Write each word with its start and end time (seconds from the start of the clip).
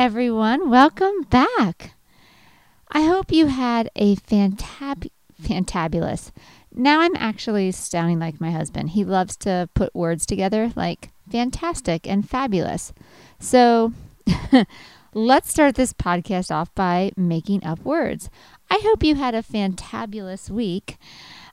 Everyone, 0.00 0.70
welcome 0.70 1.24
back. 1.28 1.92
I 2.90 3.02
hope 3.02 3.30
you 3.30 3.48
had 3.48 3.90
a 3.94 4.16
fantab- 4.16 5.10
fantabulous. 5.42 6.30
Now 6.74 7.02
I'm 7.02 7.14
actually 7.16 7.70
sounding 7.72 8.18
like 8.18 8.40
my 8.40 8.50
husband. 8.50 8.88
He 8.90 9.04
loves 9.04 9.36
to 9.40 9.68
put 9.74 9.94
words 9.94 10.24
together 10.24 10.72
like 10.74 11.10
fantastic 11.30 12.08
and 12.08 12.26
fabulous. 12.26 12.94
So 13.38 13.92
let's 15.12 15.50
start 15.50 15.74
this 15.74 15.92
podcast 15.92 16.50
off 16.50 16.74
by 16.74 17.12
making 17.14 17.62
up 17.62 17.80
words. 17.80 18.30
I 18.70 18.80
hope 18.82 19.04
you 19.04 19.16
had 19.16 19.34
a 19.34 19.42
fantabulous 19.42 20.48
week. 20.48 20.96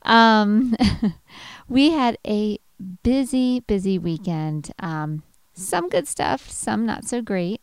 Um, 0.03 0.73
we 1.67 1.91
had 1.91 2.17
a 2.25 2.59
busy, 3.03 3.59
busy 3.59 3.99
weekend. 3.99 4.71
Um, 4.79 5.23
some 5.53 5.89
good 5.89 6.07
stuff, 6.07 6.49
some 6.49 6.85
not 6.85 7.03
so 7.03 7.21
great. 7.21 7.59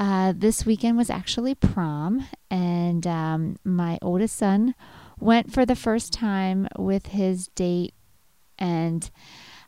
Uh, 0.00 0.32
this 0.34 0.64
weekend 0.64 0.96
was 0.96 1.10
actually 1.10 1.54
prom, 1.54 2.26
and 2.50 3.06
um, 3.06 3.58
my 3.64 3.98
oldest 4.00 4.34
son 4.34 4.74
went 5.18 5.52
for 5.52 5.66
the 5.66 5.76
first 5.76 6.10
time 6.10 6.66
with 6.78 7.08
his 7.08 7.48
date. 7.48 7.92
And 8.58 9.10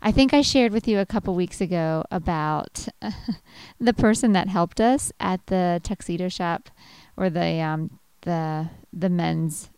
I 0.00 0.10
think 0.10 0.32
I 0.32 0.40
shared 0.40 0.72
with 0.72 0.88
you 0.88 0.98
a 1.00 1.04
couple 1.04 1.34
weeks 1.34 1.60
ago 1.60 2.04
about 2.10 2.88
the 3.78 3.92
person 3.92 4.32
that 4.32 4.48
helped 4.48 4.80
us 4.80 5.12
at 5.20 5.46
the 5.48 5.82
tuxedo 5.84 6.30
shop 6.30 6.70
or 7.14 7.28
the 7.28 7.60
um, 7.60 7.98
the 8.22 8.70
the 8.90 9.10
men's 9.10 9.68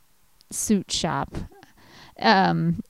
suit 0.52 0.92
shop. 0.92 1.34
Um, 2.20 2.80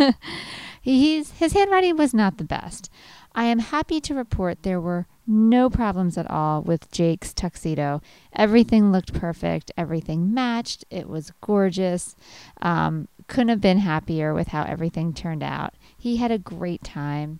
he's 0.82 1.30
his 1.30 1.52
handwriting 1.52 1.96
was 1.96 2.12
not 2.12 2.38
the 2.38 2.44
best. 2.44 2.90
I 3.38 3.44
am 3.44 3.60
happy 3.60 4.00
to 4.00 4.16
report 4.16 4.64
there 4.64 4.80
were 4.80 5.06
no 5.24 5.70
problems 5.70 6.18
at 6.18 6.28
all 6.28 6.60
with 6.60 6.90
Jake's 6.90 7.32
tuxedo. 7.32 8.02
Everything 8.32 8.90
looked 8.90 9.14
perfect, 9.14 9.70
everything 9.76 10.34
matched, 10.34 10.84
it 10.90 11.08
was 11.08 11.30
gorgeous. 11.40 12.16
Um, 12.60 13.06
couldn't 13.28 13.50
have 13.50 13.60
been 13.60 13.78
happier 13.78 14.34
with 14.34 14.48
how 14.48 14.64
everything 14.64 15.14
turned 15.14 15.44
out. 15.44 15.74
He 15.96 16.16
had 16.16 16.32
a 16.32 16.38
great 16.38 16.82
time. 16.82 17.38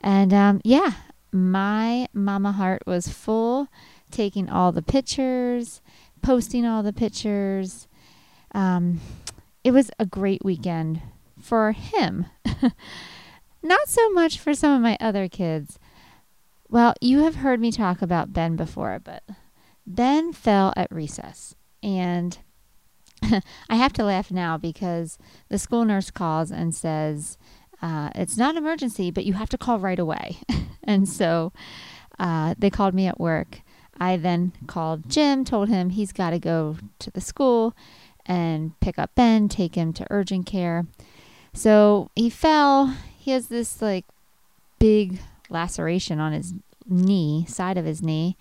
And 0.00 0.34
um, 0.34 0.60
yeah, 0.62 0.92
my 1.32 2.06
mama 2.12 2.52
heart 2.52 2.82
was 2.86 3.08
full, 3.08 3.68
taking 4.10 4.50
all 4.50 4.72
the 4.72 4.82
pictures, 4.82 5.80
posting 6.20 6.66
all 6.66 6.82
the 6.82 6.92
pictures. 6.92 7.88
Um, 8.54 9.00
it 9.64 9.70
was 9.70 9.90
a 9.98 10.04
great 10.04 10.44
weekend 10.44 11.00
for 11.40 11.72
him. 11.72 12.26
Not 13.64 13.88
so 13.88 14.10
much 14.10 14.38
for 14.38 14.52
some 14.52 14.72
of 14.74 14.82
my 14.82 14.98
other 15.00 15.26
kids. 15.26 15.78
Well, 16.68 16.92
you 17.00 17.20
have 17.20 17.36
heard 17.36 17.60
me 17.60 17.72
talk 17.72 18.02
about 18.02 18.34
Ben 18.34 18.56
before, 18.56 19.00
but 19.02 19.22
Ben 19.86 20.34
fell 20.34 20.74
at 20.76 20.92
recess. 20.92 21.54
And 21.82 22.36
I 23.22 23.76
have 23.76 23.94
to 23.94 24.04
laugh 24.04 24.30
now 24.30 24.58
because 24.58 25.16
the 25.48 25.58
school 25.58 25.86
nurse 25.86 26.10
calls 26.10 26.50
and 26.50 26.74
says, 26.74 27.38
uh, 27.80 28.10
It's 28.14 28.36
not 28.36 28.50
an 28.50 28.58
emergency, 28.58 29.10
but 29.10 29.24
you 29.24 29.32
have 29.32 29.48
to 29.48 29.58
call 29.58 29.78
right 29.78 29.98
away. 29.98 30.36
and 30.84 31.08
so 31.08 31.50
uh, 32.18 32.54
they 32.58 32.68
called 32.68 32.92
me 32.92 33.06
at 33.06 33.18
work. 33.18 33.62
I 33.98 34.18
then 34.18 34.52
called 34.66 35.08
Jim, 35.08 35.42
told 35.42 35.70
him 35.70 35.88
he's 35.88 36.12
got 36.12 36.30
to 36.30 36.38
go 36.38 36.76
to 36.98 37.10
the 37.10 37.22
school 37.22 37.74
and 38.26 38.78
pick 38.80 38.98
up 38.98 39.14
Ben, 39.14 39.48
take 39.48 39.74
him 39.74 39.94
to 39.94 40.06
urgent 40.10 40.44
care. 40.44 40.84
So 41.54 42.10
he 42.14 42.28
fell. 42.28 42.94
He 43.24 43.30
has 43.30 43.48
this 43.48 43.80
like 43.80 44.04
big 44.78 45.18
laceration 45.48 46.20
on 46.20 46.34
his 46.34 46.52
knee, 46.86 47.46
side 47.48 47.78
of 47.78 47.86
his 47.86 48.02
knee. 48.02 48.36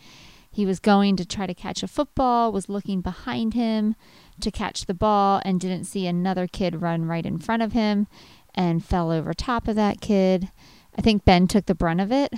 He 0.51 0.65
was 0.65 0.81
going 0.81 1.15
to 1.15 1.25
try 1.25 1.47
to 1.47 1.53
catch 1.53 1.83
a 1.83 1.87
football, 1.87 2.51
was 2.51 2.67
looking 2.67 2.99
behind 2.99 3.53
him 3.53 3.95
to 4.41 4.51
catch 4.51 4.85
the 4.85 4.93
ball, 4.93 5.41
and 5.45 5.57
didn't 5.57 5.85
see 5.85 6.05
another 6.05 6.47
kid 6.47 6.81
run 6.81 7.05
right 7.05 7.25
in 7.25 7.39
front 7.39 7.63
of 7.63 7.71
him 7.71 8.07
and 8.53 8.83
fell 8.83 9.09
over 9.09 9.33
top 9.33 9.69
of 9.69 9.77
that 9.77 10.01
kid. 10.01 10.51
I 10.97 11.01
think 11.01 11.23
Ben 11.23 11.47
took 11.47 11.67
the 11.67 11.75
brunt 11.75 12.01
of 12.01 12.11
it. 12.11 12.33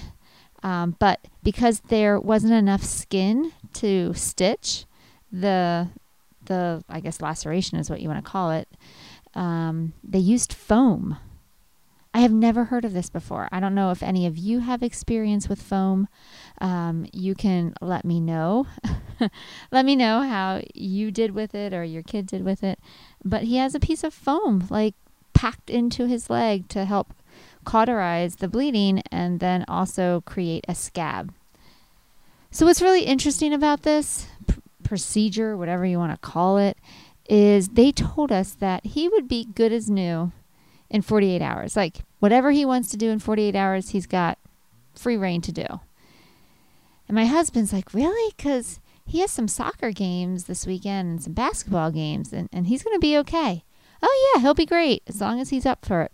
Um, 0.61 0.97
but 0.99 1.21
because 1.41 1.79
there 1.87 2.19
wasn't 2.19 2.53
enough 2.53 2.83
skin 2.83 3.53
to 3.73 4.13
stitch 4.13 4.85
the 5.31 5.89
the 6.45 6.83
I 6.87 6.99
guess 6.99 7.21
laceration 7.21 7.79
is 7.79 7.89
what 7.89 8.01
you 8.01 8.07
want 8.07 8.23
to 8.23 8.31
call 8.31 8.51
it, 8.51 8.67
um, 9.33 9.93
they 10.03 10.19
used 10.19 10.53
foam. 10.53 11.17
I 12.15 12.19
have 12.19 12.31
never 12.31 12.63
heard 12.63 12.85
of 12.85 12.93
this 12.93 13.09
before. 13.09 13.49
I 13.51 13.59
don't 13.59 13.75
know 13.75 13.91
if 13.91 14.01
any 14.01 14.25
of 14.25 14.37
you 14.37 14.59
have 14.59 14.81
experience 14.81 15.49
with 15.49 15.61
foam. 15.61 16.07
Um, 16.61 17.05
you 17.11 17.35
can 17.35 17.73
let 17.81 18.05
me 18.05 18.21
know. 18.21 18.67
let 19.69 19.83
me 19.83 19.97
know 19.97 20.21
how 20.21 20.61
you 20.73 21.11
did 21.11 21.31
with 21.31 21.53
it 21.53 21.73
or 21.73 21.83
your 21.83 22.03
kid 22.03 22.25
did 22.25 22.45
with 22.45 22.63
it. 22.63 22.79
But 23.25 23.43
he 23.43 23.57
has 23.57 23.75
a 23.75 23.81
piece 23.81 24.01
of 24.01 24.13
foam 24.13 24.65
like 24.69 24.95
packed 25.33 25.69
into 25.69 26.07
his 26.07 26.29
leg 26.29 26.69
to 26.69 26.85
help 26.85 27.13
cauterize 27.65 28.37
the 28.37 28.47
bleeding 28.47 29.03
and 29.11 29.41
then 29.41 29.65
also 29.67 30.21
create 30.21 30.63
a 30.69 30.73
scab. 30.73 31.33
So, 32.49 32.65
what's 32.65 32.81
really 32.81 33.03
interesting 33.03 33.53
about 33.53 33.81
this 33.81 34.29
pr- 34.47 34.61
procedure, 34.83 35.57
whatever 35.57 35.85
you 35.85 35.97
want 35.97 36.13
to 36.13 36.29
call 36.29 36.59
it, 36.59 36.77
is 37.27 37.67
they 37.67 37.91
told 37.91 38.31
us 38.31 38.53
that 38.53 38.85
he 38.85 39.09
would 39.09 39.27
be 39.27 39.43
good 39.53 39.73
as 39.73 39.89
new 39.89 40.31
in 40.89 41.01
48 41.01 41.41
hours. 41.41 41.75
Like, 41.75 41.99
whatever 42.19 42.51
he 42.51 42.65
wants 42.65 42.89
to 42.89 42.97
do 42.97 43.09
in 43.09 43.19
48 43.19 43.55
hours, 43.55 43.89
he's 43.89 44.07
got 44.07 44.37
free 44.93 45.17
rein 45.17 45.41
to 45.41 45.51
do. 45.51 45.65
And 47.07 47.15
my 47.15 47.25
husband's 47.25 47.73
like, 47.73 47.93
Really? 47.93 48.33
Because 48.35 48.79
he 49.05 49.19
has 49.19 49.31
some 49.31 49.47
soccer 49.47 49.91
games 49.91 50.45
this 50.45 50.65
weekend 50.65 51.09
and 51.09 51.23
some 51.23 51.33
basketball 51.33 51.91
games, 51.91 52.33
and, 52.33 52.49
and 52.51 52.67
he's 52.67 52.83
going 52.83 52.95
to 52.95 52.99
be 52.99 53.17
okay. 53.19 53.63
Oh, 54.01 54.33
yeah, 54.35 54.41
he'll 54.41 54.53
be 54.53 54.65
great 54.65 55.03
as 55.07 55.21
long 55.21 55.39
as 55.39 55.49
he's 55.49 55.65
up 55.65 55.85
for 55.85 56.01
it. 56.01 56.11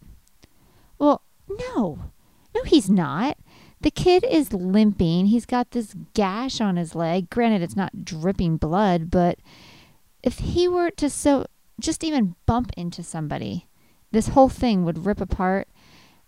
Well, 0.99 1.21
no, 1.47 2.11
no, 2.53 2.63
he's 2.63 2.89
not. 2.89 3.37
The 3.81 3.91
kid 3.91 4.23
is 4.29 4.53
limping. 4.53 5.27
He's 5.27 5.45
got 5.45 5.71
this 5.71 5.95
gash 6.13 6.61
on 6.61 6.75
his 6.75 6.93
leg. 6.93 7.29
Granted, 7.29 7.63
it's 7.63 7.75
not 7.75 8.05
dripping 8.05 8.57
blood, 8.57 9.09
but 9.09 9.39
if 10.21 10.37
he 10.39 10.67
were 10.67 10.91
to 10.91 11.09
so 11.09 11.47
just 11.79 12.03
even 12.03 12.35
bump 12.45 12.71
into 12.77 13.01
somebody, 13.01 13.67
this 14.11 14.29
whole 14.29 14.49
thing 14.49 14.83
would 14.85 15.05
rip 15.05 15.22
apart. 15.22 15.67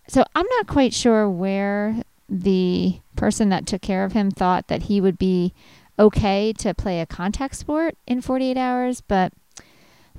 So 0.08 0.24
I'm 0.36 0.48
not 0.58 0.68
quite 0.68 0.94
sure 0.94 1.30
where 1.30 2.04
the 2.30 3.00
person 3.16 3.50
that 3.50 3.66
took 3.66 3.82
care 3.82 4.04
of 4.04 4.14
him 4.14 4.32
thought 4.32 4.68
that 4.68 4.84
he 4.84 5.00
would 5.00 5.18
be 5.18 5.54
okay 6.00 6.54
to 6.54 6.74
play 6.74 7.00
a 7.00 7.06
contact 7.06 7.56
sport 7.56 7.96
in 8.08 8.22
48 8.22 8.58
hours, 8.58 9.02
but 9.02 9.32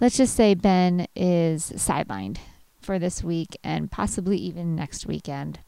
let's 0.01 0.17
just 0.17 0.37
say 0.37 0.55
Ben 0.55 1.07
is 1.17 1.73
sidelined 1.73 2.39
for 2.81 2.99
this 2.99 3.25
week 3.25 3.57
and 3.65 3.91
possibly 3.91 4.37
even 4.37 4.77
next 4.77 5.07
weekend. 5.07 5.59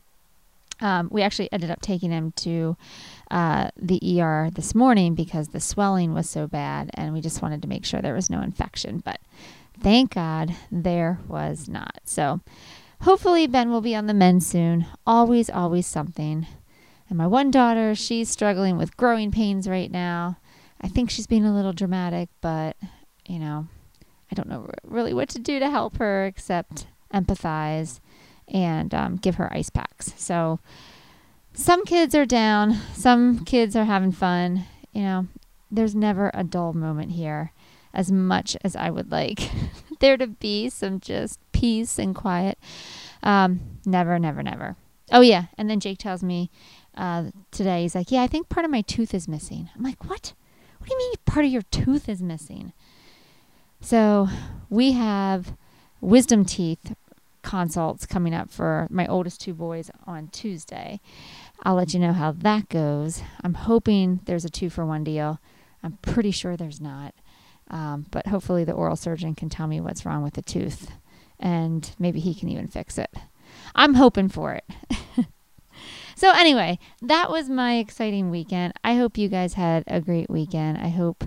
Um, 0.80 1.08
we 1.10 1.22
actually 1.22 1.50
ended 1.52 1.70
up 1.70 1.80
taking 1.80 2.10
him 2.10 2.32
to 2.36 2.76
uh, 3.30 3.70
the 3.76 4.20
ER 4.20 4.50
this 4.54 4.74
morning 4.74 5.14
because 5.14 5.48
the 5.48 5.60
swelling 5.60 6.12
was 6.12 6.28
so 6.28 6.46
bad, 6.46 6.90
and 6.92 7.14
we 7.14 7.22
just 7.22 7.40
wanted 7.40 7.62
to 7.62 7.68
make 7.68 7.86
sure 7.86 8.02
there 8.02 8.12
was 8.12 8.28
no 8.28 8.42
infection. 8.42 8.98
But 8.98 9.20
thank 9.80 10.14
God 10.14 10.54
there 10.70 11.18
was 11.28 11.68
not. 11.68 12.00
So 12.04 12.40
hopefully, 13.02 13.46
Ben 13.46 13.70
will 13.70 13.80
be 13.80 13.94
on 13.94 14.06
the 14.06 14.14
mend 14.14 14.42
soon. 14.42 14.86
Always, 15.06 15.50
always 15.50 15.86
something. 15.86 16.46
And 17.08 17.18
my 17.18 17.26
one 17.26 17.50
daughter, 17.50 17.94
she's 17.94 18.28
struggling 18.28 18.76
with 18.76 18.96
growing 18.96 19.30
pains 19.30 19.68
right 19.68 19.90
now. 19.90 20.38
I 20.80 20.88
think 20.88 21.10
she's 21.10 21.26
being 21.26 21.44
a 21.44 21.54
little 21.54 21.72
dramatic, 21.72 22.28
but 22.40 22.76
you 23.26 23.38
know, 23.38 23.68
I 24.30 24.34
don't 24.34 24.48
know 24.48 24.70
really 24.84 25.14
what 25.14 25.28
to 25.30 25.38
do 25.38 25.58
to 25.58 25.70
help 25.70 25.98
her 25.98 26.26
except 26.26 26.86
empathize 27.12 28.00
and 28.48 28.94
um, 28.94 29.16
give 29.16 29.36
her 29.36 29.52
ice 29.52 29.70
packs. 29.70 30.12
So 30.16 30.60
some 31.52 31.84
kids 31.84 32.14
are 32.14 32.26
down, 32.26 32.78
some 32.92 33.44
kids 33.44 33.74
are 33.76 33.84
having 33.84 34.12
fun. 34.12 34.64
You 34.92 35.02
know, 35.02 35.26
there's 35.70 35.94
never 35.94 36.30
a 36.34 36.44
dull 36.44 36.72
moment 36.72 37.12
here, 37.12 37.52
as 37.96 38.12
much 38.12 38.56
as 38.62 38.76
I 38.76 38.90
would 38.90 39.10
like 39.10 39.50
there 40.00 40.16
to 40.16 40.28
be 40.28 40.68
some 40.68 41.00
just 41.00 41.40
peace 41.50 41.98
and 41.98 42.14
quiet. 42.14 42.58
Um, 43.22 43.78
never, 43.84 44.18
never, 44.18 44.42
never. 44.42 44.76
Oh, 45.10 45.22
yeah. 45.22 45.46
And 45.56 45.68
then 45.70 45.80
Jake 45.80 45.98
tells 45.98 46.22
me 46.22 46.50
uh, 46.96 47.30
today. 47.50 47.82
He's 47.82 47.94
like, 47.94 48.10
"Yeah, 48.10 48.22
I 48.22 48.26
think 48.26 48.48
part 48.48 48.64
of 48.64 48.70
my 48.70 48.82
tooth 48.82 49.14
is 49.14 49.28
missing." 49.28 49.70
I'm 49.74 49.82
like, 49.82 50.04
"What? 50.04 50.34
What 50.78 50.88
do 50.88 50.94
you 50.94 50.98
mean 50.98 51.14
part 51.24 51.44
of 51.44 51.52
your 51.52 51.62
tooth 51.62 52.08
is 52.08 52.22
missing?" 52.22 52.72
So 53.80 54.28
we 54.68 54.92
have 54.92 55.56
wisdom 56.00 56.44
teeth 56.44 56.94
consults 57.42 58.06
coming 58.06 58.34
up 58.34 58.50
for 58.50 58.88
my 58.90 59.06
oldest 59.06 59.40
two 59.40 59.54
boys 59.54 59.90
on 60.06 60.28
Tuesday. 60.28 61.00
I'll 61.62 61.76
let 61.76 61.94
you 61.94 62.00
know 62.00 62.12
how 62.12 62.32
that 62.32 62.68
goes. 62.68 63.22
I'm 63.44 63.54
hoping 63.54 64.20
there's 64.24 64.44
a 64.44 64.50
two 64.50 64.70
for 64.70 64.84
one 64.84 65.04
deal. 65.04 65.38
I'm 65.82 65.98
pretty 66.02 66.32
sure 66.32 66.56
there's 66.56 66.80
not. 66.80 67.14
Um, 67.68 68.06
but 68.10 68.26
hopefully, 68.26 68.64
the 68.64 68.72
oral 68.72 68.96
surgeon 68.96 69.34
can 69.34 69.48
tell 69.48 69.66
me 69.66 69.80
what's 69.80 70.06
wrong 70.06 70.22
with 70.22 70.34
the 70.34 70.42
tooth 70.42 70.90
and 71.38 71.94
maybe 71.98 72.20
he 72.20 72.34
can 72.34 72.48
even 72.48 72.66
fix 72.66 72.98
it. 72.98 73.12
I'm 73.74 73.94
hoping 73.94 74.28
for 74.28 74.52
it. 74.54 74.64
so, 76.16 76.30
anyway, 76.32 76.78
that 77.02 77.30
was 77.30 77.48
my 77.48 77.76
exciting 77.76 78.30
weekend. 78.30 78.72
I 78.82 78.94
hope 78.94 79.18
you 79.18 79.28
guys 79.28 79.54
had 79.54 79.84
a 79.86 80.00
great 80.00 80.30
weekend. 80.30 80.78
I 80.78 80.88
hope 80.88 81.24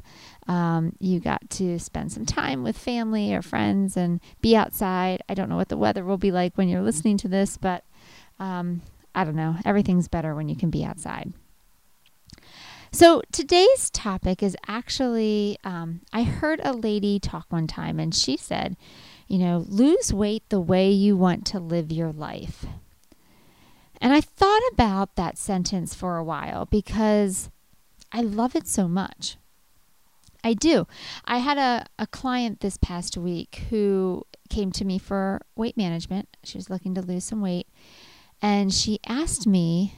um, 0.48 0.96
you 1.00 1.20
got 1.20 1.50
to 1.52 1.80
spend 1.80 2.12
some 2.12 2.26
time 2.26 2.64
with 2.64 2.78
family 2.78 3.34
or 3.34 3.42
friends 3.42 3.96
and 3.96 4.20
be 4.42 4.56
outside. 4.56 5.22
I 5.30 5.34
don't 5.34 5.50
know 5.50 5.58
what 5.58 5.70
the 5.70 5.78
weather 5.78 6.04
will 6.04 6.18
be 6.18 6.32
like 6.32 6.58
when 6.58 6.70
you're 6.70 6.82
listening 6.82 7.18
to 7.20 7.28
this, 7.28 7.58
but 7.58 7.84
um, 8.40 8.82
I 9.14 9.24
don't 9.24 9.36
know. 9.36 9.56
Everything's 9.66 10.08
better 10.08 10.34
when 10.34 10.50
you 10.50 10.56
can 10.56 10.70
be 10.70 10.84
outside. 10.84 11.34
So 12.92 13.22
today's 13.32 13.90
topic 13.92 14.42
is 14.42 14.58
actually, 14.68 15.58
um, 15.64 16.02
I 16.12 16.24
heard 16.24 16.60
a 16.64 16.74
lady 16.74 17.20
talk 17.20 17.46
one 17.50 17.68
time 17.68 18.00
and 18.00 18.14
she 18.16 18.36
said, 18.36 18.76
you 19.28 19.38
know, 19.38 19.64
lose 19.68 20.12
weight 20.12 20.44
the 20.50 20.60
way 20.60 20.90
you 20.90 21.16
want 21.16 21.46
to 21.48 21.60
live 21.60 21.92
your 21.92 22.12
life. 22.12 22.66
And 24.02 24.12
I 24.14 24.22
thought 24.22 24.62
about 24.72 25.16
that 25.16 25.38
sentence 25.38 25.94
for 25.94 26.18
a 26.18 26.24
while 26.24 26.66
because 26.66 27.50
I 28.12 28.22
love 28.22 28.56
it 28.56 28.68
so 28.68 28.88
much. 28.88 29.38
I 30.44 30.54
do. 30.54 30.88
I 31.26 31.40
had 31.40 31.58
a, 31.58 31.86
a 32.00 32.08
client 32.08 32.62
this 32.62 32.78
past 32.78 33.18
week 33.18 33.66
who 33.70 34.26
came 34.50 34.72
to 34.72 34.86
me 34.86 34.98
for 34.98 35.42
weight 35.56 35.78
management. 35.78 36.30
She 36.44 36.58
was 36.58 36.70
looking 36.70 36.96
to 36.96 37.02
lose 37.02 37.26
some 37.26 37.42
weight. 37.42 37.68
And 38.42 38.74
she 38.74 39.00
asked 39.06 39.46
me, 39.46 39.96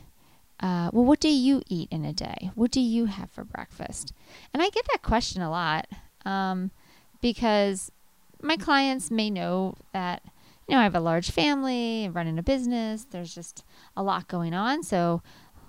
uh, 0.62 0.90
Well, 0.94 1.06
what 1.06 1.20
do 1.20 1.30
you 1.30 1.62
eat 1.68 1.90
in 1.92 2.06
a 2.06 2.14
day? 2.14 2.52
What 2.56 2.72
do 2.72 2.82
you 2.82 3.06
have 3.06 3.32
for 3.32 3.44
breakfast? 3.44 4.14
And 4.54 4.62
I 4.62 4.70
get 4.70 4.86
that 4.92 5.02
question 5.02 5.42
a 5.42 5.50
lot 5.50 5.88
um, 6.26 6.72
because 7.22 7.92
my 8.42 8.58
clients 8.58 9.12
may 9.12 9.30
know 9.30 9.76
that, 9.94 10.24
you 10.68 10.76
know, 10.76 10.82
I 10.82 10.84
have 10.84 10.96
a 10.96 11.00
large 11.00 11.32
family, 11.32 12.10
running 12.10 12.40
a 12.40 12.44
business, 12.44 13.06
there's 13.10 13.34
just 13.34 13.64
a 13.96 14.04
lot 14.04 14.28
going 14.28 14.54
on. 14.54 14.84
So 14.84 15.22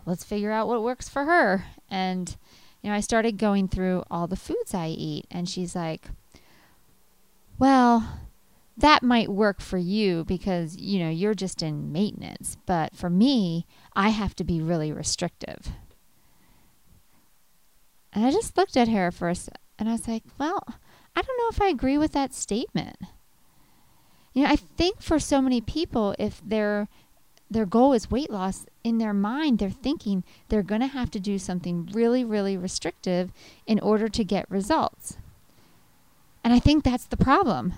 let's 0.07 0.25
figure 0.25 0.53
out 0.53 0.69
what 0.69 0.83
works 0.83 1.09
for 1.09 1.25
her. 1.25 1.65
And, 1.91 2.37
you 2.83 2.91
know, 2.91 2.97
I 2.97 3.01
started 3.01 3.39
going 3.39 3.69
through 3.69 4.05
all 4.11 4.27
the 4.27 4.37
foods 4.37 4.75
I 4.75 4.89
eat. 4.89 5.27
And 5.31 5.49
she's 5.49 5.75
like, 5.75 6.09
Well, 7.59 8.21
that 8.83 9.03
might 9.03 9.29
work 9.29 9.61
for 9.61 9.79
you 9.79 10.25
because, 10.25 10.77
you 10.77 10.99
know, 10.99 11.09
you're 11.09 11.35
just 11.35 11.63
in 11.63 11.93
maintenance. 11.93 12.57
But 12.67 12.95
for 12.95 13.09
me, 13.09 13.67
I 13.95 14.11
have 14.11 14.35
to 14.37 14.45
be 14.45 14.61
really 14.61 14.93
restrictive. 14.93 15.69
And 18.13 18.27
I 18.27 18.31
just 18.31 18.57
looked 18.57 18.77
at 18.77 18.89
her 18.89 19.11
for 19.11 19.19
first 19.19 19.49
and 19.79 19.89
I 19.89 19.93
was 19.93 20.07
like, 20.07 20.25
well, 20.39 20.63
I 21.17 21.23
don't 21.23 21.39
know 21.39 21.49
if 21.51 21.63
I 21.63 21.69
agree 21.69 21.97
with 21.97 22.13
that 22.13 22.35
statement. 22.35 22.97
You 24.35 24.45
know, 24.45 24.51
I 24.51 24.57
think 24.57 25.01
for 25.01 25.19
so 25.19 25.41
many 25.41 25.61
people, 25.61 26.15
if 26.19 26.43
their 26.45 26.89
their 27.51 27.67
goal 27.67 27.93
is 27.93 28.11
weight 28.11 28.31
loss, 28.31 28.65
in 28.83 28.99
their 28.99 29.13
mind, 29.13 29.59
they're 29.59 29.71
thinking 29.71 30.25
they're 30.49 30.63
going 30.63 30.81
to 30.81 30.87
have 30.87 31.11
to 31.11 31.21
do 31.21 31.39
something 31.39 31.89
really, 31.93 32.25
really 32.25 32.57
restrictive 32.57 33.31
in 33.67 33.79
order 33.81 34.09
to 34.09 34.25
get 34.25 34.51
results. 34.51 35.19
And 36.43 36.55
I 36.55 36.59
think 36.59 36.83
that's 36.83 37.05
the 37.05 37.17
problem. 37.17 37.75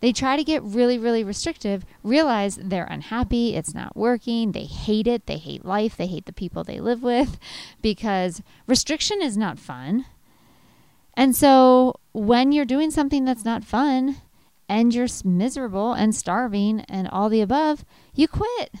They 0.00 0.12
try 0.12 0.36
to 0.36 0.44
get 0.44 0.62
really, 0.62 0.98
really 0.98 1.22
restrictive, 1.22 1.84
realize 2.02 2.56
they're 2.56 2.84
unhappy, 2.84 3.54
it's 3.54 3.74
not 3.74 3.96
working, 3.96 4.52
they 4.52 4.64
hate 4.64 5.06
it, 5.06 5.26
they 5.26 5.36
hate 5.36 5.64
life, 5.64 5.96
they 5.96 6.06
hate 6.06 6.26
the 6.26 6.32
people 6.32 6.64
they 6.64 6.80
live 6.80 7.02
with 7.02 7.38
because 7.82 8.42
restriction 8.66 9.20
is 9.20 9.36
not 9.36 9.58
fun. 9.58 10.06
And 11.14 11.36
so 11.36 11.96
when 12.12 12.52
you're 12.52 12.64
doing 12.64 12.90
something 12.90 13.24
that's 13.24 13.44
not 13.44 13.64
fun 13.64 14.16
and 14.68 14.94
you're 14.94 15.08
miserable 15.24 15.92
and 15.92 16.14
starving 16.14 16.80
and 16.88 17.08
all 17.08 17.28
the 17.28 17.42
above, 17.42 17.84
you 18.14 18.26
quit. 18.26 18.72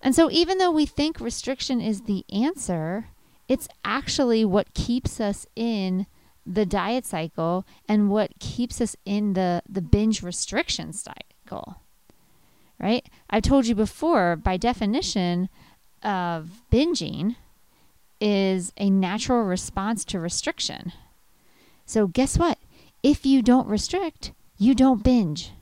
And 0.00 0.14
so 0.14 0.30
even 0.30 0.58
though 0.58 0.70
we 0.70 0.86
think 0.86 1.18
restriction 1.18 1.80
is 1.80 2.02
the 2.02 2.24
answer, 2.32 3.06
it's 3.48 3.66
actually 3.84 4.44
what 4.44 4.74
keeps 4.74 5.20
us 5.20 5.46
in 5.56 6.06
the 6.46 6.64
diet 6.66 7.04
cycle 7.04 7.66
and 7.88 8.08
what 8.08 8.38
keeps 8.38 8.80
us 8.80 8.96
in 9.04 9.32
the, 9.32 9.62
the 9.68 9.82
binge 9.82 10.22
restriction 10.22 10.92
cycle. 10.92 11.80
Right? 12.78 13.06
I've 13.30 13.42
told 13.42 13.66
you 13.66 13.74
before, 13.74 14.36
by 14.36 14.56
definition 14.56 15.48
of 16.02 16.62
binging 16.70 17.36
is 18.20 18.72
a 18.76 18.90
natural 18.90 19.42
response 19.42 20.04
to 20.06 20.20
restriction. 20.20 20.92
So, 21.84 22.06
guess 22.06 22.38
what? 22.38 22.58
If 23.02 23.24
you 23.24 23.42
don't 23.42 23.68
restrict, 23.68 24.32
you 24.58 24.74
don't 24.74 25.02
binge. 25.02 25.52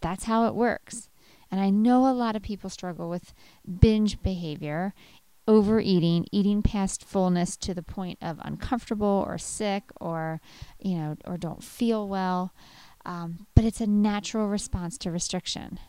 That's 0.00 0.24
how 0.24 0.46
it 0.46 0.54
works. 0.54 1.08
And 1.50 1.60
I 1.60 1.70
know 1.70 2.06
a 2.06 2.12
lot 2.12 2.36
of 2.36 2.42
people 2.42 2.70
struggle 2.70 3.08
with 3.08 3.32
binge 3.80 4.22
behavior 4.22 4.94
overeating, 5.48 6.26
eating 6.30 6.62
past 6.62 7.02
fullness 7.02 7.56
to 7.56 7.74
the 7.74 7.82
point 7.82 8.18
of 8.20 8.38
uncomfortable 8.42 9.24
or 9.26 9.38
sick 9.38 9.84
or, 10.00 10.40
you 10.78 10.94
know, 10.96 11.16
or 11.26 11.36
don't 11.38 11.64
feel 11.64 12.06
well. 12.06 12.52
Um, 13.06 13.46
but 13.54 13.64
it's 13.64 13.80
a 13.80 13.86
natural 13.86 14.46
response 14.48 14.98
to 14.98 15.10
restriction. 15.10 15.80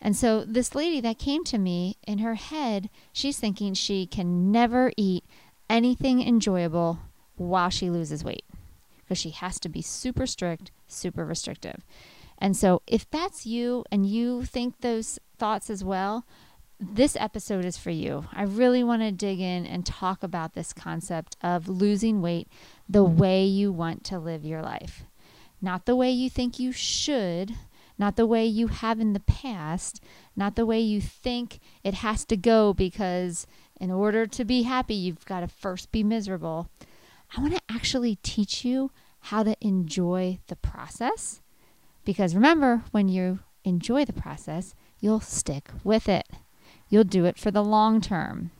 And 0.00 0.16
so 0.16 0.44
this 0.44 0.74
lady 0.74 1.00
that 1.02 1.18
came 1.18 1.44
to 1.44 1.58
me 1.58 1.98
in 2.06 2.18
her 2.18 2.34
head, 2.34 2.88
she's 3.12 3.38
thinking 3.38 3.74
she 3.74 4.06
can 4.06 4.50
never 4.50 4.90
eat 4.96 5.24
anything 5.70 6.26
enjoyable 6.26 6.98
while 7.36 7.70
she 7.70 7.90
loses 7.90 8.24
weight 8.24 8.44
because 8.98 9.18
she 9.18 9.30
has 9.30 9.60
to 9.60 9.68
be 9.68 9.82
super 9.82 10.26
strict, 10.26 10.72
super 10.88 11.24
restrictive. 11.24 11.84
And 12.38 12.56
so 12.56 12.82
if 12.86 13.08
that's 13.10 13.46
you 13.46 13.84
and 13.92 14.06
you 14.06 14.44
think 14.44 14.80
those 14.80 15.18
thoughts 15.38 15.70
as 15.70 15.84
well, 15.84 16.26
this 16.82 17.16
episode 17.16 17.64
is 17.64 17.78
for 17.78 17.90
you. 17.90 18.26
I 18.32 18.42
really 18.42 18.82
want 18.82 19.02
to 19.02 19.12
dig 19.12 19.38
in 19.38 19.64
and 19.66 19.86
talk 19.86 20.24
about 20.24 20.54
this 20.54 20.72
concept 20.72 21.36
of 21.40 21.68
losing 21.68 22.20
weight 22.20 22.48
the 22.88 23.04
way 23.04 23.44
you 23.44 23.70
want 23.70 24.02
to 24.04 24.18
live 24.18 24.44
your 24.44 24.62
life. 24.62 25.04
Not 25.60 25.86
the 25.86 25.94
way 25.94 26.10
you 26.10 26.28
think 26.28 26.58
you 26.58 26.72
should, 26.72 27.54
not 27.98 28.16
the 28.16 28.26
way 28.26 28.44
you 28.44 28.66
have 28.66 28.98
in 28.98 29.12
the 29.12 29.20
past, 29.20 30.02
not 30.34 30.56
the 30.56 30.66
way 30.66 30.80
you 30.80 31.00
think 31.00 31.60
it 31.84 31.94
has 31.94 32.24
to 32.24 32.36
go 32.36 32.74
because 32.74 33.46
in 33.80 33.92
order 33.92 34.26
to 34.26 34.44
be 34.44 34.62
happy, 34.62 34.94
you've 34.94 35.24
got 35.24 35.40
to 35.40 35.48
first 35.48 35.92
be 35.92 36.02
miserable. 36.02 36.68
I 37.36 37.40
want 37.40 37.54
to 37.54 37.62
actually 37.70 38.16
teach 38.24 38.64
you 38.64 38.90
how 39.20 39.44
to 39.44 39.56
enjoy 39.60 40.40
the 40.48 40.56
process 40.56 41.40
because 42.04 42.34
remember, 42.34 42.82
when 42.90 43.08
you 43.08 43.38
enjoy 43.62 44.04
the 44.04 44.12
process, 44.12 44.74
you'll 44.98 45.20
stick 45.20 45.70
with 45.84 46.08
it. 46.08 46.26
You'll 46.92 47.04
do 47.04 47.24
it 47.24 47.38
for 47.38 47.50
the 47.50 47.64
long 47.64 48.02
term. 48.02 48.50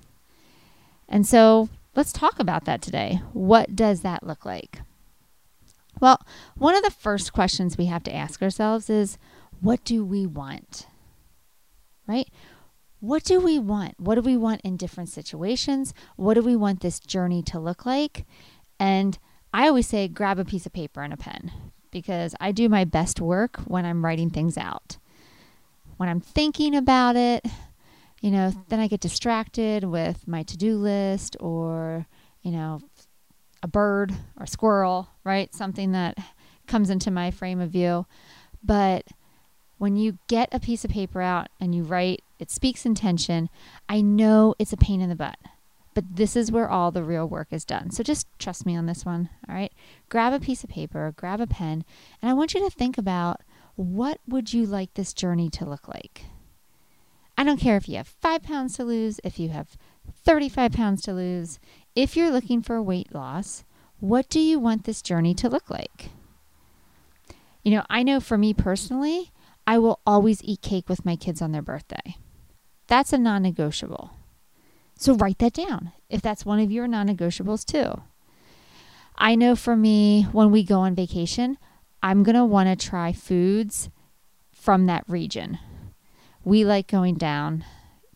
And 1.06 1.26
so 1.26 1.68
let's 1.94 2.14
talk 2.14 2.38
about 2.38 2.64
that 2.64 2.80
today. 2.80 3.20
What 3.34 3.76
does 3.76 4.00
that 4.00 4.26
look 4.26 4.46
like? 4.46 4.80
Well, 6.00 6.18
one 6.56 6.74
of 6.74 6.82
the 6.82 6.90
first 6.90 7.34
questions 7.34 7.76
we 7.76 7.84
have 7.86 8.02
to 8.04 8.14
ask 8.14 8.40
ourselves 8.40 8.88
is 8.88 9.18
what 9.60 9.84
do 9.84 10.02
we 10.02 10.24
want? 10.24 10.86
Right? 12.06 12.26
What 13.00 13.22
do 13.22 13.38
we 13.38 13.58
want? 13.58 14.00
What 14.00 14.14
do 14.14 14.22
we 14.22 14.38
want 14.38 14.62
in 14.62 14.78
different 14.78 15.10
situations? 15.10 15.92
What 16.16 16.32
do 16.32 16.40
we 16.40 16.56
want 16.56 16.80
this 16.80 17.00
journey 17.00 17.42
to 17.42 17.60
look 17.60 17.84
like? 17.84 18.24
And 18.80 19.18
I 19.52 19.68
always 19.68 19.86
say 19.86 20.08
grab 20.08 20.38
a 20.38 20.44
piece 20.46 20.64
of 20.64 20.72
paper 20.72 21.02
and 21.02 21.12
a 21.12 21.18
pen 21.18 21.52
because 21.90 22.34
I 22.40 22.50
do 22.50 22.70
my 22.70 22.86
best 22.86 23.20
work 23.20 23.58
when 23.66 23.84
I'm 23.84 24.02
writing 24.02 24.30
things 24.30 24.56
out. 24.56 24.96
When 25.98 26.08
I'm 26.08 26.22
thinking 26.22 26.74
about 26.74 27.14
it, 27.16 27.44
you 28.22 28.30
know, 28.30 28.52
then 28.68 28.78
I 28.78 28.86
get 28.86 29.00
distracted 29.00 29.82
with 29.82 30.26
my 30.28 30.44
to 30.44 30.56
do 30.56 30.76
list 30.76 31.36
or, 31.40 32.06
you 32.40 32.52
know, 32.52 32.80
a 33.64 33.68
bird 33.68 34.12
or 34.38 34.44
a 34.44 34.48
squirrel, 34.48 35.08
right? 35.24 35.52
Something 35.52 35.90
that 35.92 36.16
comes 36.68 36.88
into 36.88 37.10
my 37.10 37.32
frame 37.32 37.60
of 37.60 37.70
view. 37.70 38.06
But 38.62 39.08
when 39.78 39.96
you 39.96 40.18
get 40.28 40.48
a 40.52 40.60
piece 40.60 40.84
of 40.84 40.92
paper 40.92 41.20
out 41.20 41.48
and 41.60 41.74
you 41.74 41.82
write, 41.82 42.22
it 42.38 42.52
speaks 42.52 42.86
intention. 42.86 43.50
I 43.88 44.00
know 44.00 44.54
it's 44.60 44.72
a 44.72 44.76
pain 44.76 45.00
in 45.00 45.08
the 45.08 45.16
butt, 45.16 45.38
but 45.92 46.04
this 46.14 46.36
is 46.36 46.52
where 46.52 46.70
all 46.70 46.92
the 46.92 47.02
real 47.02 47.28
work 47.28 47.48
is 47.50 47.64
done. 47.64 47.90
So 47.90 48.04
just 48.04 48.28
trust 48.38 48.64
me 48.64 48.76
on 48.76 48.86
this 48.86 49.04
one. 49.04 49.30
All 49.48 49.54
right. 49.56 49.72
Grab 50.08 50.32
a 50.32 50.38
piece 50.38 50.62
of 50.62 50.70
paper, 50.70 51.12
grab 51.16 51.40
a 51.40 51.48
pen, 51.48 51.84
and 52.20 52.30
I 52.30 52.34
want 52.34 52.54
you 52.54 52.60
to 52.60 52.70
think 52.70 52.98
about 52.98 53.40
what 53.74 54.20
would 54.28 54.52
you 54.52 54.64
like 54.64 54.94
this 54.94 55.12
journey 55.12 55.50
to 55.50 55.64
look 55.64 55.88
like? 55.88 56.22
I 57.42 57.44
don't 57.44 57.58
care 57.58 57.76
if 57.76 57.88
you 57.88 57.96
have 57.96 58.06
five 58.06 58.44
pounds 58.44 58.76
to 58.76 58.84
lose, 58.84 59.18
if 59.24 59.36
you 59.36 59.48
have 59.48 59.76
35 60.24 60.70
pounds 60.70 61.02
to 61.02 61.12
lose. 61.12 61.58
If 61.96 62.16
you're 62.16 62.30
looking 62.30 62.62
for 62.62 62.80
weight 62.80 63.12
loss, 63.12 63.64
what 63.98 64.28
do 64.28 64.38
you 64.38 64.60
want 64.60 64.84
this 64.84 65.02
journey 65.02 65.34
to 65.34 65.48
look 65.48 65.68
like? 65.68 66.10
You 67.64 67.72
know, 67.72 67.84
I 67.90 68.04
know 68.04 68.20
for 68.20 68.38
me 68.38 68.54
personally, 68.54 69.32
I 69.66 69.76
will 69.78 69.98
always 70.06 70.40
eat 70.44 70.62
cake 70.62 70.88
with 70.88 71.04
my 71.04 71.16
kids 71.16 71.42
on 71.42 71.50
their 71.50 71.62
birthday. 71.62 72.14
That's 72.86 73.12
a 73.12 73.18
non 73.18 73.42
negotiable. 73.42 74.12
So 74.96 75.16
write 75.16 75.40
that 75.40 75.54
down 75.54 75.90
if 76.08 76.22
that's 76.22 76.46
one 76.46 76.60
of 76.60 76.70
your 76.70 76.86
non 76.86 77.08
negotiables 77.08 77.64
too. 77.64 78.02
I 79.16 79.34
know 79.34 79.56
for 79.56 79.74
me, 79.74 80.28
when 80.30 80.52
we 80.52 80.62
go 80.62 80.78
on 80.78 80.94
vacation, 80.94 81.58
I'm 82.04 82.22
going 82.22 82.36
to 82.36 82.44
want 82.44 82.68
to 82.68 82.86
try 82.86 83.12
foods 83.12 83.90
from 84.52 84.86
that 84.86 85.02
region. 85.08 85.58
We 86.44 86.64
like 86.64 86.88
going 86.88 87.14
down 87.14 87.64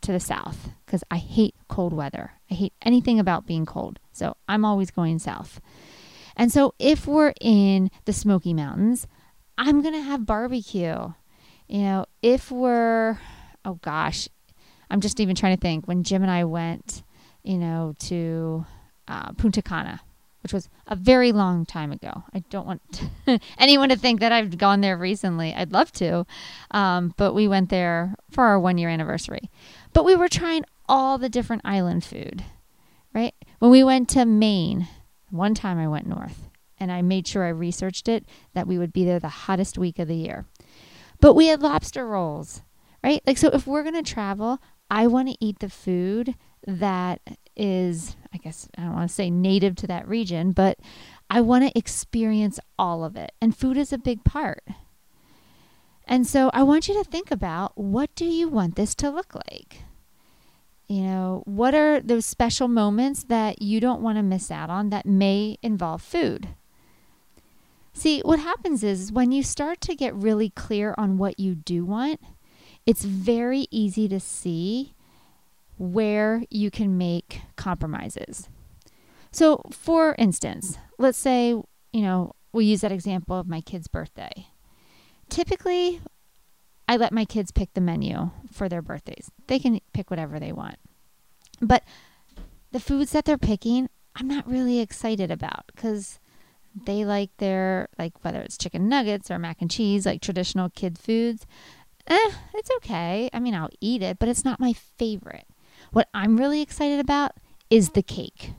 to 0.03 0.13
the 0.13 0.21
south 0.21 0.71
because 0.85 1.03
I 1.11 1.17
hate 1.17 1.55
cold 1.69 1.93
weather. 1.93 2.33
I 2.51 2.55
hate 2.55 2.73
anything 2.83 3.19
about 3.19 3.47
being 3.47 3.67
cold. 3.67 3.99
So 4.13 4.37
I'm 4.49 4.65
always 4.65 4.91
going 4.91 5.19
south. 5.19 5.61
And 6.37 6.53
so 6.53 6.75
if 6.79 7.07
we're 7.07 7.35
in 7.41 7.91
the 8.05 8.13
Smoky 8.13 8.53
Mountains, 8.53 9.07
I'm 9.57 9.83
going 9.83 9.95
to 9.95 10.03
have 10.03 10.27
barbecue. 10.27 11.13
You 11.69 11.79
know, 11.79 12.07
if 12.23 12.51
we're, 12.51 13.19
oh 13.65 13.75
gosh, 13.83 14.29
I'm 14.91 15.01
just 15.01 15.19
even 15.19 15.35
trying 15.35 15.57
to 15.57 15.61
think 15.61 15.87
when 15.89 16.03
Jim 16.03 16.23
and 16.23 16.31
I 16.31 16.45
went, 16.45 17.03
you 17.43 17.59
know, 17.59 17.95
to 18.01 18.67
uh, 19.09 19.33
Punta 19.33 19.63
Cana, 19.63 20.01
which 20.47 20.53
was 20.53 20.69
a 20.87 20.95
very 20.95 21.33
long 21.33 21.67
time 21.67 21.91
ago. 21.91 22.23
I 22.33 22.45
don't 22.51 22.69
want 22.69 23.03
anyone 23.59 23.89
to 23.89 23.97
think 23.97 24.21
that 24.21 24.31
I've 24.31 24.57
gone 24.57 24.81
there 24.81 24.97
recently. 24.97 25.53
I'd 25.53 25.73
love 25.73 25.91
to. 25.95 26.25
Um, 26.71 27.15
but 27.17 27.35
we 27.35 27.49
went 27.49 27.69
there 27.69 28.15
for 28.31 28.45
our 28.45 28.61
one 28.61 28.79
year 28.79 28.89
anniversary. 28.89 29.51
But 29.93 30.05
we 30.05 30.15
were 30.15 30.29
trying 30.29 30.65
all 30.89 31.19
the 31.19 31.29
different 31.29 31.63
island 31.65 32.05
food, 32.05 32.45
right? 33.13 33.35
When 33.59 33.73
we 33.73 33.83
went 33.83 34.09
to 34.11 34.25
Maine, 34.25 34.87
one 35.31 35.53
time 35.53 35.81
I 35.81 35.89
went 35.89 36.07
north 36.07 36.49
and 36.79 36.93
I 36.93 37.03
made 37.03 37.27
sure 37.27 37.45
I 37.45 37.49
researched 37.49 38.07
it 38.07 38.25
that 38.55 38.69
we 38.69 38.79
would 38.79 38.93
be 38.93 39.05
there 39.05 39.19
the 39.19 39.29
hottest 39.29 39.77
week 39.77 39.99
of 39.99 40.07
the 40.07 40.15
year. 40.15 40.47
But 41.21 41.35
we 41.35 41.49
had 41.49 41.61
lobster 41.61 42.07
rolls, 42.07 42.63
right? 43.03 43.21
Like, 43.27 43.39
so 43.39 43.49
if 43.49 43.67
we're 43.67 43.83
going 43.83 43.95
to 43.97 44.09
travel, 44.09 44.61
I 44.89 45.09
want 45.09 45.29
to 45.29 45.45
eat 45.45 45.59
the 45.59 45.69
food 45.69 46.37
that 46.69 47.21
is, 47.57 48.15
I 48.37 48.39
guess, 48.39 48.69
I 48.77 48.83
don't 48.83 48.95
want 48.95 49.09
to 49.09 49.15
say 49.15 49.31
native 49.31 49.77
to 49.77 49.87
that 49.87 50.07
region, 50.07 50.53
but 50.53 50.79
I 51.31 51.41
want 51.41 51.65
to 51.65 51.79
experience 51.79 52.61
all 52.79 53.03
of 53.03 53.17
it. 53.17 53.33
And 53.41 53.57
food 53.57 53.79
is 53.79 53.95
a 53.95 53.99
big 53.99 54.25
part. 54.25 54.63
And 56.07 56.27
so 56.27 56.51
I 56.53 56.63
want 56.63 56.87
you 56.87 56.95
to 57.03 57.11
think 57.11 57.31
about 57.31 57.73
what 57.79 58.15
do 58.15 58.27
you 58.27 58.49
want 58.49 58.77
this 58.77 58.95
to 58.97 59.11
look 59.11 59.35
like? 59.35 59.85
You 60.87 61.03
know, 61.03 61.43
what 61.47 61.75
are 61.75 61.99
those 61.99 62.27
special 62.27 62.69
moments 62.69 63.25
that 63.25 63.63
you 63.63 63.81
don't 63.81 64.03
want 64.03 64.19
to 64.19 64.23
miss 64.23 64.51
out 64.51 64.69
on 64.69 64.91
that 64.91 65.07
may 65.07 65.57
involve 65.63 66.03
food? 66.03 66.49
See, 67.95 68.21
what 68.21 68.39
happens 68.39 68.85
is 68.85 69.11
when 69.11 69.33
you 69.33 69.43
start 69.43 69.81
to 69.81 69.97
get 69.97 70.15
really 70.15 70.51
clear 70.51 70.95
on 70.99 71.17
what 71.17 71.41
you 71.41 71.55
do 71.55 71.87
want, 71.87 72.21
it's 72.85 73.03
very 73.03 73.67
easy 73.71 74.09
to 74.09 74.21
see 74.21 74.93
where 75.79 76.45
you 76.51 76.71
can 76.71 76.97
make 76.97 77.43
compromises. 77.57 78.49
So, 79.31 79.63
for 79.71 80.15
instance, 80.19 80.79
let's 80.99 81.19
say, 81.19 81.51
you 81.51 82.03
know, 82.03 82.33
we 82.53 82.65
use 82.65 82.81
that 82.81 82.93
example 82.93 83.39
of 83.39 83.47
my 83.47 83.61
kid's 83.61 83.89
birthday. 83.89 84.49
Typically, 85.29 86.01
I 86.89 86.97
let 86.97 87.13
my 87.13 87.25
kids 87.25 87.51
pick 87.51 87.75
the 87.75 87.81
menu 87.81 88.31
for 88.51 88.69
their 88.69 88.83
birthdays. 88.83 89.31
They 89.47 89.59
can 89.59 89.81
pick 89.93 90.11
whatever 90.11 90.39
they 90.39 90.53
want. 90.53 90.77
But 91.61 91.83
the 92.73 92.81
foods 92.81 93.13
that 93.13 93.25
they're 93.25 93.37
picking, 93.37 93.89
I'm 94.15 94.29
not 94.29 94.49
really 94.49 94.81
excited 94.81 95.31
about 95.31 95.67
because 95.75 96.19
they 96.85 97.05
like 97.05 97.31
their, 97.39 97.89
like, 97.99 98.13
whether 98.25 98.41
it's 98.41 98.57
chicken 98.57 98.89
nuggets 98.89 99.31
or 99.31 99.39
mac 99.39 99.61
and 99.61 99.71
cheese, 99.71 100.07
like 100.07 100.23
traditional 100.23 100.71
kid 100.71 100.99
foods. 100.99 101.47
Eh, 102.07 102.31
it's 102.55 102.71
okay. 102.77 103.29
I 103.33 103.41
mean, 103.41 103.55
I'll 103.55 103.71
eat 103.81 104.03
it, 104.03 104.19
but 104.19 104.29
it's 104.29 104.45
not 104.45 104.61
my 104.61 104.73
favorite. 104.73 105.47
What 105.97 106.11
I'm 106.13 106.37
really 106.37 106.61
excited 106.61 107.01
about 107.01 107.33
is 107.71 107.93
the 107.93 108.03
cake. 108.03 108.51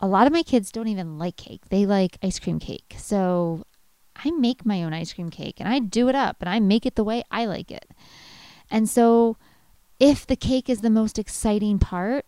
A 0.00 0.06
lot 0.06 0.26
of 0.26 0.34
my 0.34 0.42
kids 0.42 0.70
don't 0.70 0.88
even 0.88 1.16
like 1.16 1.36
cake, 1.36 1.70
they 1.70 1.86
like 1.86 2.18
ice 2.22 2.38
cream 2.38 2.58
cake. 2.58 2.94
So 2.98 3.64
I 4.14 4.30
make 4.32 4.66
my 4.66 4.84
own 4.84 4.92
ice 4.92 5.14
cream 5.14 5.30
cake 5.30 5.54
and 5.60 5.66
I 5.66 5.78
do 5.78 6.10
it 6.10 6.14
up 6.14 6.36
and 6.40 6.48
I 6.50 6.60
make 6.60 6.84
it 6.84 6.96
the 6.96 7.04
way 7.04 7.22
I 7.30 7.46
like 7.46 7.70
it. 7.70 7.88
And 8.70 8.86
so 8.86 9.38
if 9.98 10.26
the 10.26 10.36
cake 10.36 10.68
is 10.68 10.82
the 10.82 10.90
most 10.90 11.18
exciting 11.18 11.78
part, 11.78 12.26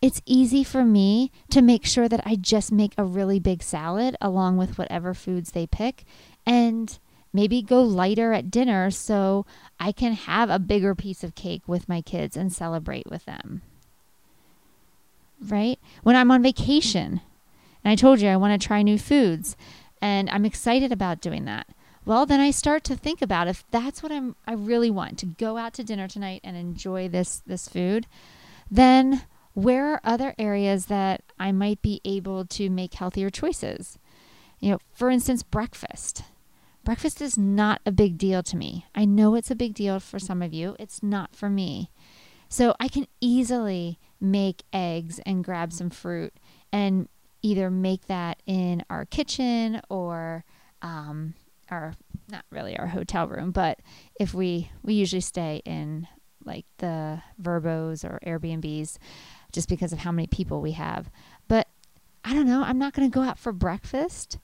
it's 0.00 0.22
easy 0.24 0.64
for 0.64 0.82
me 0.82 1.30
to 1.50 1.60
make 1.60 1.84
sure 1.84 2.08
that 2.08 2.22
I 2.24 2.36
just 2.36 2.72
make 2.72 2.94
a 2.96 3.04
really 3.04 3.38
big 3.38 3.62
salad 3.62 4.16
along 4.18 4.56
with 4.56 4.78
whatever 4.78 5.12
foods 5.12 5.50
they 5.50 5.66
pick 5.66 6.04
and 6.46 6.98
maybe 7.32 7.62
go 7.62 7.82
lighter 7.82 8.32
at 8.32 8.50
dinner 8.50 8.90
so 8.90 9.46
I 9.78 9.92
can 9.92 10.12
have 10.12 10.50
a 10.50 10.58
bigger 10.58 10.94
piece 10.94 11.22
of 11.22 11.34
cake 11.34 11.62
with 11.66 11.88
my 11.88 12.00
kids 12.00 12.36
and 12.36 12.52
celebrate 12.52 13.08
with 13.10 13.24
them. 13.24 13.62
Right? 15.40 15.78
When 16.02 16.16
I'm 16.16 16.30
on 16.30 16.42
vacation, 16.42 17.20
and 17.84 17.92
I 17.92 17.94
told 17.94 18.20
you 18.20 18.28
I 18.28 18.36
want 18.36 18.60
to 18.60 18.66
try 18.66 18.82
new 18.82 18.98
foods, 18.98 19.56
and 20.00 20.28
I'm 20.30 20.44
excited 20.44 20.92
about 20.92 21.20
doing 21.20 21.44
that. 21.44 21.68
Well, 22.04 22.24
then 22.24 22.40
I 22.40 22.50
start 22.50 22.84
to 22.84 22.96
think 22.96 23.20
about 23.20 23.48
if 23.48 23.64
that's 23.70 24.02
what 24.02 24.10
I'm 24.10 24.34
I 24.46 24.54
really 24.54 24.90
want 24.90 25.18
to 25.18 25.26
go 25.26 25.58
out 25.58 25.74
to 25.74 25.84
dinner 25.84 26.08
tonight 26.08 26.40
and 26.42 26.56
enjoy 26.56 27.08
this 27.08 27.42
this 27.46 27.68
food, 27.68 28.06
then 28.70 29.22
where 29.52 29.92
are 29.92 30.00
other 30.04 30.34
areas 30.38 30.86
that 30.86 31.22
I 31.38 31.52
might 31.52 31.82
be 31.82 32.00
able 32.04 32.46
to 32.46 32.70
make 32.70 32.94
healthier 32.94 33.28
choices? 33.28 33.98
You 34.60 34.70
know, 34.70 34.78
for 34.94 35.10
instance, 35.10 35.42
breakfast. 35.42 36.22
Breakfast 36.88 37.20
is 37.20 37.36
not 37.36 37.82
a 37.84 37.92
big 37.92 38.16
deal 38.16 38.42
to 38.44 38.56
me. 38.56 38.86
I 38.94 39.04
know 39.04 39.34
it's 39.34 39.50
a 39.50 39.54
big 39.54 39.74
deal 39.74 40.00
for 40.00 40.18
some 40.18 40.40
of 40.40 40.54
you. 40.54 40.74
It's 40.78 41.02
not 41.02 41.36
for 41.36 41.50
me. 41.50 41.90
So 42.48 42.74
I 42.80 42.88
can 42.88 43.06
easily 43.20 43.98
make 44.22 44.62
eggs 44.72 45.20
and 45.26 45.44
grab 45.44 45.70
some 45.74 45.90
fruit 45.90 46.32
and 46.72 47.10
either 47.42 47.68
make 47.68 48.06
that 48.06 48.42
in 48.46 48.84
our 48.88 49.04
kitchen 49.04 49.82
or 49.90 50.46
um, 50.80 51.34
our 51.70 51.92
not 52.30 52.46
really 52.48 52.78
our 52.78 52.86
hotel 52.86 53.28
room, 53.28 53.50
but 53.50 53.80
if 54.18 54.32
we 54.32 54.70
we 54.82 54.94
usually 54.94 55.20
stay 55.20 55.60
in 55.66 56.08
like 56.46 56.64
the 56.78 57.20
Vrbos 57.38 58.02
or 58.02 58.18
Airbnbs 58.26 58.96
just 59.52 59.68
because 59.68 59.92
of 59.92 59.98
how 59.98 60.10
many 60.10 60.26
people 60.26 60.62
we 60.62 60.72
have. 60.72 61.10
But 61.48 61.68
I 62.24 62.32
don't 62.32 62.46
know, 62.46 62.62
I'm 62.62 62.78
not 62.78 62.94
going 62.94 63.10
to 63.10 63.14
go 63.14 63.24
out 63.24 63.38
for 63.38 63.52
breakfast 63.52 64.38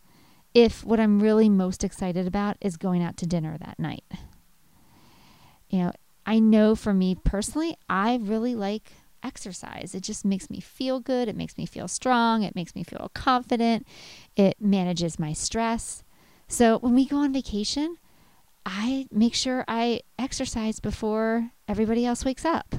if 0.54 0.84
what 0.84 1.00
I'm 1.00 1.20
really 1.20 1.48
most 1.48 1.84
excited 1.84 2.26
about 2.26 2.56
is 2.60 2.76
going 2.76 3.02
out 3.02 3.16
to 3.18 3.26
dinner 3.26 3.58
that 3.58 3.78
night. 3.78 4.04
You 5.68 5.78
know, 5.80 5.92
I 6.24 6.38
know 6.38 6.74
for 6.74 6.94
me 6.94 7.16
personally, 7.16 7.76
I 7.88 8.20
really 8.22 8.54
like 8.54 8.92
exercise. 9.22 9.94
It 9.94 10.02
just 10.02 10.24
makes 10.24 10.48
me 10.48 10.60
feel 10.60 11.00
good. 11.00 11.28
It 11.28 11.36
makes 11.36 11.58
me 11.58 11.66
feel 11.66 11.88
strong. 11.88 12.42
It 12.42 12.54
makes 12.54 12.74
me 12.74 12.84
feel 12.84 13.10
confident. 13.14 13.86
It 14.36 14.60
manages 14.60 15.18
my 15.18 15.32
stress. 15.32 16.04
So 16.46 16.78
when 16.78 16.94
we 16.94 17.06
go 17.06 17.16
on 17.16 17.32
vacation, 17.32 17.96
I 18.64 19.08
make 19.10 19.34
sure 19.34 19.64
I 19.66 20.00
exercise 20.18 20.78
before 20.78 21.50
everybody 21.66 22.06
else 22.06 22.24
wakes 22.24 22.44
up. 22.44 22.74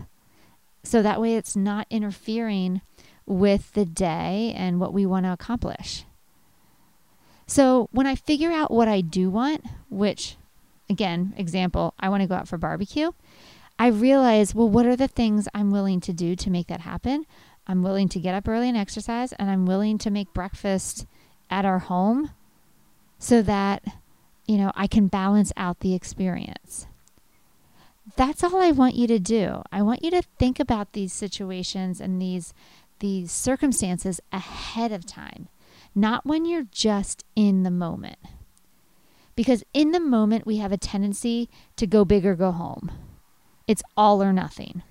So 0.84 1.02
that 1.02 1.20
way 1.20 1.36
it's 1.36 1.56
not 1.56 1.88
interfering 1.90 2.82
with 3.26 3.74
the 3.74 3.86
day 3.86 4.54
and 4.56 4.80
what 4.80 4.94
we 4.94 5.06
want 5.06 5.26
to 5.26 5.34
accomplish. 5.34 6.06
So 7.48 7.90
when 7.92 8.08
I 8.08 8.16
figure 8.16 8.52
out 8.52 8.72
what 8.72 8.88
I 8.88 9.02
do 9.02 9.30
want, 9.30 9.64
which 9.90 10.38
again, 10.90 11.34
example, 11.38 11.94
I 12.00 12.10
want 12.10 12.22
to 12.22 12.28
go 12.28 12.36
out 12.36 12.48
for 12.48 12.58
barbecue, 12.58 13.12
I 13.78 13.88
realize, 13.88 14.56
well, 14.56 14.70
what 14.70 14.86
are 14.86 14.96
the 14.96 15.08
things 15.08 15.48
I'm 15.54 15.72
willing 15.72 16.00
to 16.02 16.14
do 16.14 16.36
to 16.36 16.50
make 16.50 16.68
that 16.68 16.82
happen? 16.82 17.26
I'm 17.68 17.84
willing 17.84 18.08
to 18.10 18.20
get 18.20 18.36
up 18.36 18.48
early 18.48 18.70
and 18.70 18.78
exercise, 18.78 19.34
and 19.34 19.50
I'm 19.50 19.66
willing 19.66 19.98
to 20.00 20.12
make 20.12 20.34
breakfast 20.34 21.06
at 21.50 21.66
our 21.66 21.80
home 21.80 22.32
so 23.20 23.42
that, 23.42 23.84
you 24.46 24.58
know, 24.58 24.72
I 24.76 24.88
can 24.88 25.08
balance 25.08 25.52
out 25.58 25.80
the 25.80 25.94
experience. 25.94 26.88
That's 28.16 28.44
all 28.44 28.62
I 28.62 28.72
want 28.72 28.96
you 28.96 29.08
to 29.08 29.20
do. 29.20 29.64
I 29.72 29.82
want 29.82 30.04
you 30.04 30.12
to 30.12 30.22
think 30.22 30.60
about 30.60 30.94
these 30.94 31.12
situations 31.12 32.00
and 32.00 32.22
these 32.22 32.54
these 33.00 33.30
circumstances 33.30 34.22
ahead 34.32 34.94
of 34.94 35.06
time 35.06 35.50
not 35.96 36.26
when 36.26 36.46
you're 36.46 36.68
just 36.72 37.24
in 37.36 37.64
the 37.64 37.72
moment. 37.72 38.20
Because 39.36 39.64
in 39.74 39.92
the 39.92 40.00
moment, 40.00 40.46
we 40.46 40.58
have 40.58 40.72
a 40.72 40.78
tendency 40.78 41.50
to 41.78 41.88
go 41.88 42.06
big 42.06 42.26
or 42.26 42.36
go 42.36 42.52
home. 42.52 42.92
It's 43.68 43.84
all 43.98 44.22
or 44.22 44.32
nothing. 44.32 44.84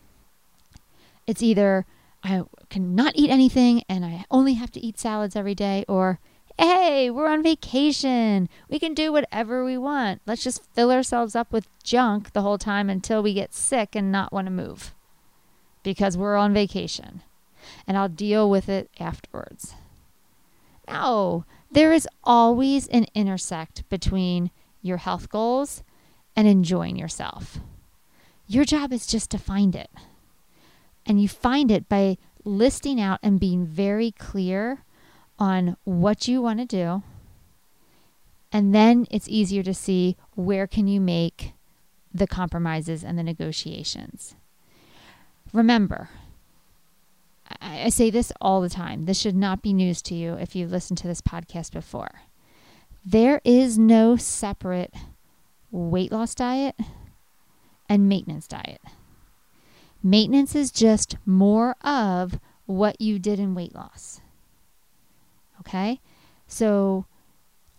It's 1.26 1.42
either 1.42 1.87
I 2.23 2.42
cannot 2.70 3.16
eat 3.16 3.30
anything 3.30 3.82
and 3.88 4.04
I 4.04 4.25
only 4.30 4.54
have 4.54 4.70
to 4.73 4.80
eat 4.80 4.99
salads 4.99 5.37
every 5.37 5.54
day, 5.54 5.84
or 5.88 6.18
hey, 6.58 7.11
we're 7.11 7.28
on 7.28 7.42
vacation. 7.42 8.49
We 8.68 8.78
can 8.78 8.94
do 8.94 9.12
whatever 9.12 9.64
we 9.64 9.76
want. 9.76 10.23
Let's 10.26 10.44
just 10.44 10.64
fill 10.73 10.90
ourselves 10.90 11.34
up 11.34 11.52
with 11.52 11.68
junk 11.82 12.32
the 12.32 12.42
whole 12.42 12.58
time 12.58 12.88
until 12.88 13.23
we 13.23 13.34
get 13.34 13.54
sick 13.54 13.94
and 13.94 14.12
not 14.12 14.32
want 14.32 14.46
to 14.46 14.50
move 14.50 14.94
because 15.82 16.16
we're 16.16 16.37
on 16.37 16.54
vacation. 16.54 17.23
And 17.87 17.96
I'll 17.96 18.08
deal 18.08 18.49
with 18.49 18.68
it 18.68 18.90
afterwards. 19.00 19.75
No, 20.88 21.45
there 21.71 21.93
is 21.93 22.09
always 22.23 22.87
an 22.88 23.07
intersect 23.14 23.88
between 23.88 24.50
your 24.83 24.99
health 24.99 25.29
goals 25.29 25.83
and 26.37 26.47
enjoying 26.47 26.97
yourself. 26.97 27.59
Your 28.47 28.64
job 28.64 28.93
is 28.93 29.07
just 29.07 29.31
to 29.31 29.38
find 29.38 29.75
it. 29.75 29.91
And 31.07 31.21
you 31.21 31.29
find 31.29 31.71
it 31.71 31.88
by 31.88 32.19
listing 32.45 33.00
out 33.00 33.19
and 33.23 33.41
being 33.41 33.67
very 33.67 34.11
clear 34.12 34.85
on 35.38 35.76
what 35.85 36.29
you 36.29 36.43
want 36.43 36.61
to 36.61 36.67
do. 36.67 37.03
And 38.53 38.75
then 38.75 39.07
it's 39.11 39.29
easier 39.29 39.62
to 39.62 39.75
see 39.75 40.17
where 40.35 40.67
can 40.67 40.87
you 40.87 41.00
make 41.00 41.53
the 42.12 42.26
compromises 42.26 43.03
and 43.03 43.19
the 43.19 43.23
negotiations. 43.25 44.37
Remember, 45.53 46.11
I, 47.61 47.84
I 47.84 47.88
say 47.88 48.11
this 48.11 48.32
all 48.40 48.61
the 48.61 48.68
time. 48.68 49.04
This 49.04 49.18
should 49.18 49.37
not 49.37 49.62
be 49.62 49.73
news 49.73 50.02
to 50.02 50.14
you 50.14 50.34
if 50.34 50.54
you've 50.54 50.73
listened 50.73 50.99
to 50.99 51.06
this 51.06 51.20
podcast 51.20 51.73
before. 51.73 52.23
There 53.04 53.40
is 53.44 53.78
no 53.78 54.16
separate 54.16 54.94
weight 55.70 56.12
loss 56.12 56.34
diet 56.34 56.76
and 57.88 58.08
maintenance 58.08 58.46
diet. 58.46 58.80
Maintenance 60.02 60.54
is 60.54 60.70
just 60.70 61.16
more 61.26 61.76
of 61.82 62.38
what 62.66 63.00
you 63.00 63.18
did 63.18 63.38
in 63.38 63.54
weight 63.54 63.75
loss. 63.75 64.20
Okay? 65.61 66.00
So 66.46 67.06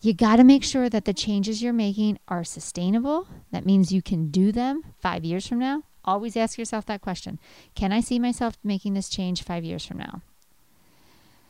you 0.01 0.13
got 0.13 0.35
to 0.35 0.43
make 0.43 0.63
sure 0.63 0.89
that 0.89 1.05
the 1.05 1.13
changes 1.13 1.63
you're 1.63 1.73
making 1.73 2.19
are 2.27 2.43
sustainable. 2.43 3.27
That 3.51 3.65
means 3.65 3.91
you 3.91 4.01
can 4.01 4.29
do 4.29 4.51
them 4.51 4.83
five 4.99 5.23
years 5.23 5.47
from 5.47 5.59
now. 5.59 5.83
Always 6.05 6.37
ask 6.37 6.57
yourself 6.57 6.85
that 6.85 7.01
question 7.01 7.39
Can 7.75 7.91
I 7.91 7.99
see 7.99 8.19
myself 8.19 8.57
making 8.63 8.93
this 8.93 9.09
change 9.09 9.43
five 9.43 9.63
years 9.63 9.85
from 9.85 9.97
now? 9.97 10.21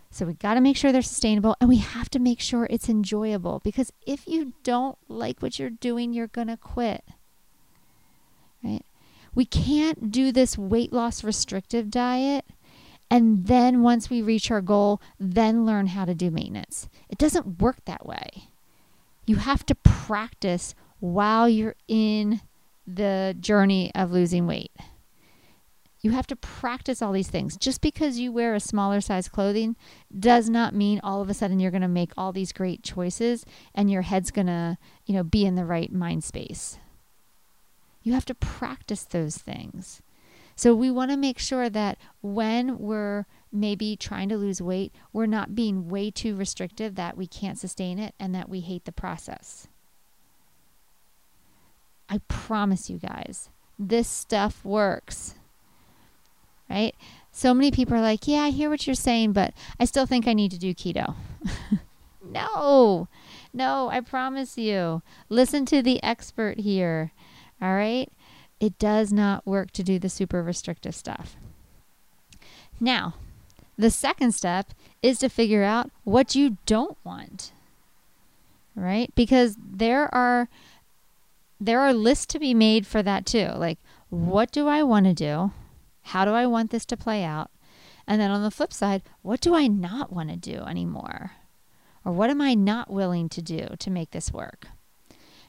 So 0.10 0.26
we 0.26 0.34
got 0.34 0.54
to 0.54 0.62
make 0.62 0.78
sure 0.78 0.94
they're 0.94 1.02
sustainable 1.02 1.58
and 1.60 1.70
we 1.70 1.78
have 1.78 2.10
to 2.12 2.20
make 2.20 2.40
sure 2.40 2.68
it's 2.70 2.88
enjoyable 2.88 3.60
because 3.66 3.92
if 4.08 4.26
you 4.26 4.54
don't 4.64 4.98
like 5.10 5.42
what 5.42 5.60
you're 5.60 5.70
doing, 5.70 6.14
you're 6.14 6.28
going 6.28 6.48
to 6.48 6.56
quit. 6.56 7.04
Right? 8.64 8.86
We 9.34 9.44
can't 9.44 10.12
do 10.12 10.32
this 10.32 10.58
weight 10.58 10.94
loss 10.94 11.22
restrictive 11.22 11.92
diet 11.92 12.46
and 13.10 13.46
then 13.46 13.82
once 13.82 14.10
we 14.10 14.22
reach 14.22 14.50
our 14.50 14.62
goal, 14.62 15.02
then 15.20 15.66
learn 15.66 15.88
how 15.88 16.06
to 16.06 16.16
do 16.16 16.32
maintenance. 16.32 16.90
It 17.10 17.18
doesn't 17.18 17.62
work 17.62 17.84
that 17.86 18.06
way. 18.06 18.50
You 19.26 19.38
have 19.38 19.66
to 19.68 19.76
practice 19.76 20.76
while 21.00 21.48
you're 21.50 21.76
in 21.88 22.42
the 22.88 23.36
journey 23.40 23.92
of 23.96 24.12
losing 24.12 24.48
weight. 24.48 24.72
You 26.02 26.12
have 26.12 26.28
to 26.28 26.36
practice 26.36 27.02
all 27.02 27.12
these 27.12 27.30
things. 27.30 27.58
Just 27.58 27.82
because 27.82 28.20
you 28.20 28.32
wear 28.32 28.54
a 28.54 28.60
smaller 28.60 29.02
size 29.02 29.28
clothing 29.28 29.76
does 30.18 30.50
not 30.50 30.76
mean 30.76 31.00
all 31.04 31.20
of 31.20 31.30
a 31.30 31.34
sudden 31.34 31.60
you're 31.60 31.72
going 31.72 31.82
to 31.82 31.88
make 31.88 32.12
all 32.16 32.32
these 32.32 32.52
great 32.52 32.84
choices 32.84 33.44
and 33.74 33.90
your 33.90 34.04
head's 34.04 34.30
going 34.30 34.46
to, 34.46 34.78
you 35.08 35.16
know, 35.16 35.24
be 35.24 35.46
in 35.46 35.56
the 35.56 35.66
right 35.66 35.92
mind 35.92 36.24
space. 36.24 36.78
You 38.04 38.14
have 38.14 38.26
to 38.26 38.36
practice 38.36 39.04
those 39.04 39.38
things. 39.38 40.04
So 40.56 40.76
we 40.76 40.92
want 40.92 41.10
to 41.10 41.18
make 41.18 41.40
sure 41.40 41.70
that 41.72 41.98
when 42.22 42.78
we're 42.78 43.26
maybe 43.52 43.96
trying 43.96 44.30
to 44.30 44.38
lose 44.38 44.62
weight, 44.62 44.94
we're 45.12 45.26
not 45.26 45.56
being 45.56 45.90
way 45.90 46.12
too 46.12 46.36
restrictive 46.36 46.96
that 46.96 47.18
we 47.18 47.26
can't 47.26 47.58
sustain 47.58 47.98
it 47.98 48.14
and 48.20 48.36
that 48.36 48.48
we 48.48 48.60
hate 48.60 48.86
the 48.86 48.92
process. 48.92 49.68
I 52.10 52.20
promise 52.28 52.90
you 52.90 52.98
guys, 52.98 53.50
this 53.80 54.08
stuff 54.08 54.64
works. 54.64 55.36
Right? 56.70 56.96
So 57.32 57.54
many 57.54 57.72
people 57.72 57.96
are 57.96 58.02
like, 58.02 58.28
yeah, 58.28 58.44
I 58.44 58.50
hear 58.50 58.70
what 58.70 58.88
you're 58.88 58.96
saying, 58.96 59.34
but 59.34 59.54
I 59.80 59.86
still 59.86 60.06
think 60.06 60.28
I 60.28 60.34
need 60.34 60.52
to 60.52 60.58
do 60.58 60.74
keto. 60.74 61.16
no, 62.24 63.08
no, 63.54 63.90
I 63.90 64.00
promise 64.00 64.58
you. 64.58 65.02
Listen 65.30 65.66
to 65.68 65.82
the 65.82 66.02
expert 66.02 66.60
here. 66.60 67.12
All 67.62 67.74
right? 67.74 68.10
it 68.60 68.80
does 68.80 69.12
not 69.12 69.46
work 69.46 69.72
to 69.72 69.84
do 69.84 70.00
the 70.00 70.10
super 70.10 70.42
restrictive 70.42 70.96
stuff. 70.96 71.36
Now, 72.80 73.16
the 73.78 73.92
second 73.92 74.34
step 74.34 74.72
is 75.02 75.20
to 75.20 75.30
figure 75.30 75.64
out 75.64 75.92
what 76.04 76.36
you 76.36 76.58
don't 76.66 76.98
want. 77.04 77.52
Right? 78.76 79.14
Because 79.16 79.56
there 79.60 80.14
are 80.14 80.50
there 81.60 81.80
are 81.80 81.94
lists 81.94 82.26
to 82.28 82.40
be 82.40 82.54
made 82.54 82.86
for 82.86 83.02
that 83.04 83.26
too. 83.26 83.50
Like 83.56 83.80
what 84.10 84.52
do 84.52 84.68
I 84.68 84.84
want 84.84 85.06
to 85.06 85.14
do? 85.14 85.52
How 86.02 86.26
do 86.26 86.32
I 86.32 86.46
want 86.46 86.72
this 86.72 86.86
to 86.88 86.98
play 86.98 87.24
out? 87.24 87.50
And 88.08 88.22
then 88.22 88.32
on 88.32 88.44
the 88.44 88.52
flip 88.52 88.72
side, 88.72 89.02
what 89.22 89.42
do 89.42 89.56
I 89.56 89.68
not 89.68 90.14
want 90.14 90.30
to 90.30 90.36
do 90.36 90.60
anymore? 90.64 91.32
Or 92.04 92.12
what 92.12 92.30
am 92.30 92.40
I 92.40 92.54
not 92.54 92.92
willing 92.92 93.30
to 93.30 93.42
do 93.42 93.68
to 93.80 93.90
make 93.90 94.12
this 94.12 94.32
work? 94.32 94.68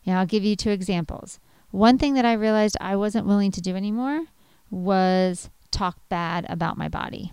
You 0.02 0.12
know, 0.12 0.20
I'll 0.20 0.26
give 0.26 0.44
you 0.44 0.56
two 0.56 0.70
examples. 0.70 1.38
One 1.70 1.98
thing 1.98 2.14
that 2.14 2.24
I 2.24 2.32
realized 2.32 2.76
I 2.80 2.96
wasn't 2.96 3.26
willing 3.26 3.50
to 3.52 3.60
do 3.60 3.76
anymore 3.76 4.24
was 4.70 5.50
talk 5.70 5.98
bad 6.08 6.46
about 6.48 6.78
my 6.78 6.88
body. 6.88 7.32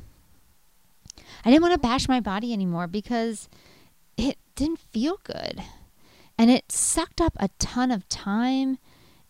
I 1.46 1.50
didn't 1.50 1.62
want 1.62 1.74
to 1.74 1.80
bash 1.80 2.10
my 2.10 2.20
body 2.20 2.52
anymore 2.52 2.88
because 2.88 3.48
it 4.18 4.38
didn't 4.56 4.80
feel 4.80 5.20
good. 5.24 5.64
And 6.44 6.52
it 6.52 6.74
sucked 6.74 7.22
up 7.22 7.38
a 7.40 7.48
ton 7.58 7.90
of 7.90 8.10
time 8.10 8.78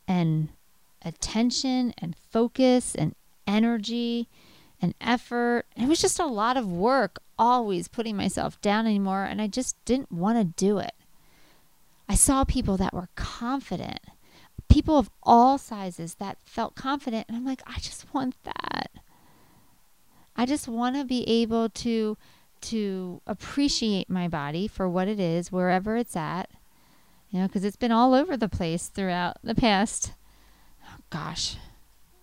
and 0.07 0.49
attention 1.05 1.93
and 1.99 2.15
focus 2.31 2.95
and 2.95 3.13
energy 3.45 4.27
and 4.81 4.95
effort. 4.99 5.67
It 5.77 5.87
was 5.87 6.01
just 6.01 6.19
a 6.19 6.25
lot 6.25 6.57
of 6.57 6.65
work 6.65 7.19
always 7.37 7.87
putting 7.87 8.17
myself 8.17 8.59
down 8.61 8.87
anymore. 8.87 9.25
And 9.25 9.39
I 9.39 9.45
just 9.45 9.75
didn't 9.85 10.11
want 10.11 10.39
to 10.39 10.65
do 10.65 10.79
it. 10.79 10.93
I 12.09 12.15
saw 12.15 12.45
people 12.45 12.77
that 12.77 12.95
were 12.95 13.09
confident 13.13 13.99
people 14.73 14.97
of 14.97 15.11
all 15.21 15.59
sizes 15.59 16.15
that 16.15 16.39
felt 16.43 16.73
confident. 16.73 17.27
And 17.27 17.37
I'm 17.37 17.45
like, 17.45 17.61
I 17.67 17.77
just 17.77 18.11
want 18.11 18.33
that. 18.43 18.89
I 20.35 20.47
just 20.47 20.67
want 20.67 20.95
to 20.95 21.05
be 21.05 21.29
able 21.29 21.69
to 21.69 22.17
to 22.61 23.21
appreciate 23.27 24.09
my 24.09 24.27
body 24.27 24.67
for 24.67 24.89
what 24.89 25.07
it 25.07 25.19
is 25.19 25.51
wherever 25.51 25.95
it's 25.95 26.15
at. 26.15 26.49
You 27.33 27.39
know, 27.39 27.47
because 27.47 27.65
it's 27.65 27.75
been 27.75 27.91
all 27.91 28.13
over 28.13 28.37
the 28.37 28.47
place 28.47 28.87
throughout 28.87 29.37
the 29.43 29.55
past 29.55 30.13
oh 30.85 31.01
gosh, 31.09 31.57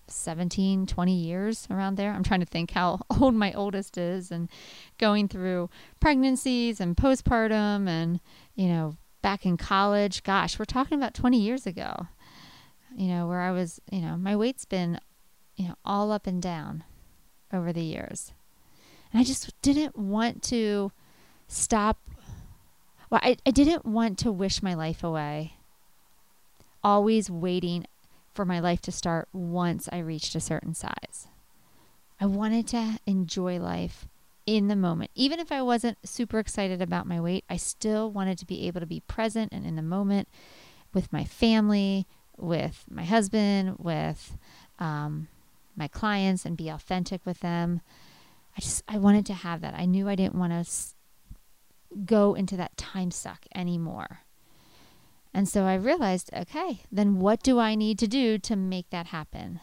17, 0.06 0.86
20 0.86 1.12
years 1.12 1.66
around 1.70 1.96
there. 1.96 2.12
I'm 2.12 2.22
trying 2.22 2.40
to 2.40 2.46
think 2.46 2.70
how 2.70 3.00
old 3.20 3.34
my 3.34 3.52
oldest 3.52 3.98
is 3.98 4.30
and 4.30 4.48
going 4.98 5.28
through 5.28 5.68
pregnancies 5.98 6.80
and 6.80 6.96
postpartum 6.96 7.88
and, 7.88 8.20
you 8.54 8.68
know, 8.68 8.96
back 9.20 9.44
in 9.44 9.56
college. 9.56 10.22
Gosh, 10.22 10.58
we're 10.58 10.64
talking 10.64 10.96
about 10.96 11.12
20 11.12 11.38
years 11.38 11.66
ago 11.66 12.06
you 12.96 13.08
know, 13.08 13.26
where 13.26 13.40
I 13.40 13.50
was, 13.50 13.80
you 13.90 14.00
know, 14.00 14.16
my 14.16 14.36
weight's 14.36 14.64
been, 14.64 15.00
you 15.56 15.68
know, 15.68 15.74
all 15.84 16.12
up 16.12 16.26
and 16.26 16.42
down 16.42 16.84
over 17.52 17.72
the 17.72 17.82
years. 17.82 18.32
And 19.12 19.20
I 19.20 19.24
just 19.24 19.52
didn't 19.62 19.96
want 19.96 20.42
to 20.44 20.92
stop. 21.48 21.98
Well, 23.10 23.20
I, 23.22 23.36
I 23.44 23.50
didn't 23.50 23.84
want 23.84 24.18
to 24.20 24.30
wish 24.30 24.62
my 24.62 24.74
life 24.74 25.02
away, 25.02 25.54
always 26.82 27.28
waiting 27.28 27.86
for 28.32 28.44
my 28.44 28.60
life 28.60 28.80
to 28.82 28.92
start 28.92 29.28
once 29.32 29.88
I 29.90 29.98
reached 29.98 30.36
a 30.36 30.40
certain 30.40 30.74
size. 30.74 31.26
I 32.20 32.26
wanted 32.26 32.68
to 32.68 32.98
enjoy 33.06 33.58
life 33.58 34.06
in 34.46 34.68
the 34.68 34.76
moment. 34.76 35.10
Even 35.16 35.40
if 35.40 35.50
I 35.50 35.60
wasn't 35.62 35.98
super 36.04 36.38
excited 36.38 36.80
about 36.80 37.06
my 37.06 37.20
weight, 37.20 37.44
I 37.50 37.56
still 37.56 38.10
wanted 38.12 38.38
to 38.38 38.46
be 38.46 38.66
able 38.68 38.80
to 38.80 38.86
be 38.86 39.00
present 39.00 39.52
and 39.52 39.66
in 39.66 39.74
the 39.74 39.82
moment 39.82 40.28
with 40.94 41.12
my 41.12 41.24
family, 41.24 42.06
with 42.36 42.84
my 42.88 43.04
husband, 43.04 43.76
with 43.78 44.38
um, 44.78 45.28
my 45.76 45.88
clients, 45.88 46.44
and 46.44 46.56
be 46.56 46.68
authentic 46.68 47.24
with 47.26 47.40
them. 47.40 47.80
I 48.56 48.60
just 48.60 48.82
I 48.88 48.98
wanted 48.98 49.26
to 49.26 49.34
have 49.34 49.60
that. 49.62 49.74
I 49.74 49.84
knew 49.84 50.08
I 50.08 50.14
didn't 50.14 50.34
want 50.34 50.52
to 50.52 50.70
go 52.04 52.34
into 52.34 52.56
that 52.56 52.76
time 52.76 53.10
suck 53.10 53.46
anymore. 53.54 54.20
And 55.32 55.48
so 55.48 55.64
I 55.64 55.74
realized, 55.74 56.30
okay, 56.34 56.82
then 56.90 57.20
what 57.20 57.42
do 57.42 57.58
I 57.58 57.74
need 57.74 57.98
to 58.00 58.08
do 58.08 58.38
to 58.38 58.56
make 58.56 58.90
that 58.90 59.06
happen? 59.06 59.60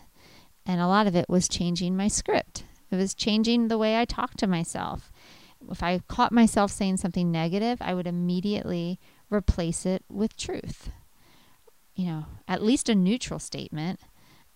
And 0.66 0.80
a 0.80 0.88
lot 0.88 1.08
of 1.08 1.16
it 1.16 1.30
was 1.30 1.50
changing 1.50 1.98
my 1.98 2.08
script. 2.08 2.64
It 2.90 2.96
was 2.96 3.14
changing 3.14 3.68
the 3.68 3.78
way 3.78 4.00
I 4.00 4.06
talk 4.06 4.36
to 4.36 4.48
myself. 4.48 5.12
If 5.70 5.84
I 5.84 6.00
caught 6.08 6.32
myself 6.32 6.72
saying 6.72 6.98
something 6.98 7.32
negative, 7.32 7.80
I 7.82 7.94
would 7.94 8.08
immediately 8.08 9.00
replace 9.30 9.86
it 9.86 10.06
with 10.10 10.38
truth 10.38 10.90
you 11.98 12.06
know, 12.06 12.26
at 12.48 12.64
least 12.64 12.88
a 12.88 12.96
neutral 12.96 13.40
statement. 13.40 14.00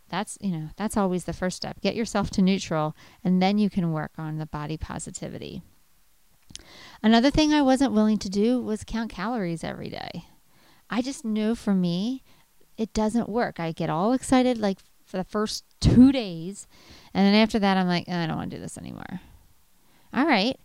That's, 0.08 0.38
you 0.40 0.52
know, 0.52 0.70
that's 0.78 0.96
always 0.96 1.26
the 1.26 1.34
first 1.34 1.58
step. 1.58 1.82
Get 1.82 1.96
yourself 1.96 2.30
to 2.32 2.42
neutral 2.42 2.96
and 3.24 3.42
then 3.42 3.58
you 3.58 3.70
can 3.70 3.92
work 3.92 4.12
on 4.18 4.38
the 4.38 4.46
body 4.46 4.78
positivity. 4.78 5.64
Another 7.04 7.32
thing 7.32 7.54
I 7.54 7.62
wasn't 7.62 7.94
willing 7.94 8.18
to 8.20 8.30
do 8.30 8.62
was 8.62 8.84
count 8.84 9.12
calories 9.12 9.64
every 9.64 9.90
day. 9.90 10.26
I 10.90 11.02
just 11.02 11.26
knew 11.26 11.56
for 11.56 11.74
me, 11.74 12.24
it 12.78 12.94
doesn't 12.94 13.30
work. 13.30 13.60
I 13.60 13.72
get 13.72 13.90
all 13.90 14.14
excited 14.14 14.58
like 14.58 14.80
for 15.06 15.18
the 15.18 15.24
first 15.24 15.66
two 15.80 16.12
days. 16.12 16.68
And 17.14 17.26
then 17.26 17.36
after 17.36 17.60
that, 17.60 17.78
I'm 17.78 17.88
like, 17.88 18.08
I 18.08 18.28
don't 18.28 18.38
want 18.38 18.52
to 18.52 18.58
do 18.58 18.62
this 18.62 18.78
anymore. 18.78 19.22
All 20.14 20.26
right. 20.26 20.60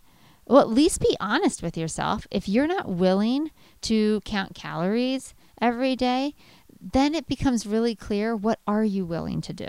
Well, 0.45 0.61
at 0.61 0.69
least 0.69 1.01
be 1.01 1.17
honest 1.19 1.61
with 1.61 1.77
yourself. 1.77 2.25
If 2.31 2.47
you're 2.47 2.67
not 2.67 2.89
willing 2.89 3.51
to 3.81 4.21
count 4.23 4.55
calories 4.55 5.33
every 5.61 5.95
day, 5.95 6.35
then 6.79 7.15
it 7.15 7.27
becomes 7.27 7.65
really 7.65 7.95
clear 7.95 8.35
what 8.35 8.59
are 8.65 8.83
you 8.83 9.05
willing 9.05 9.41
to 9.41 9.53
do? 9.53 9.67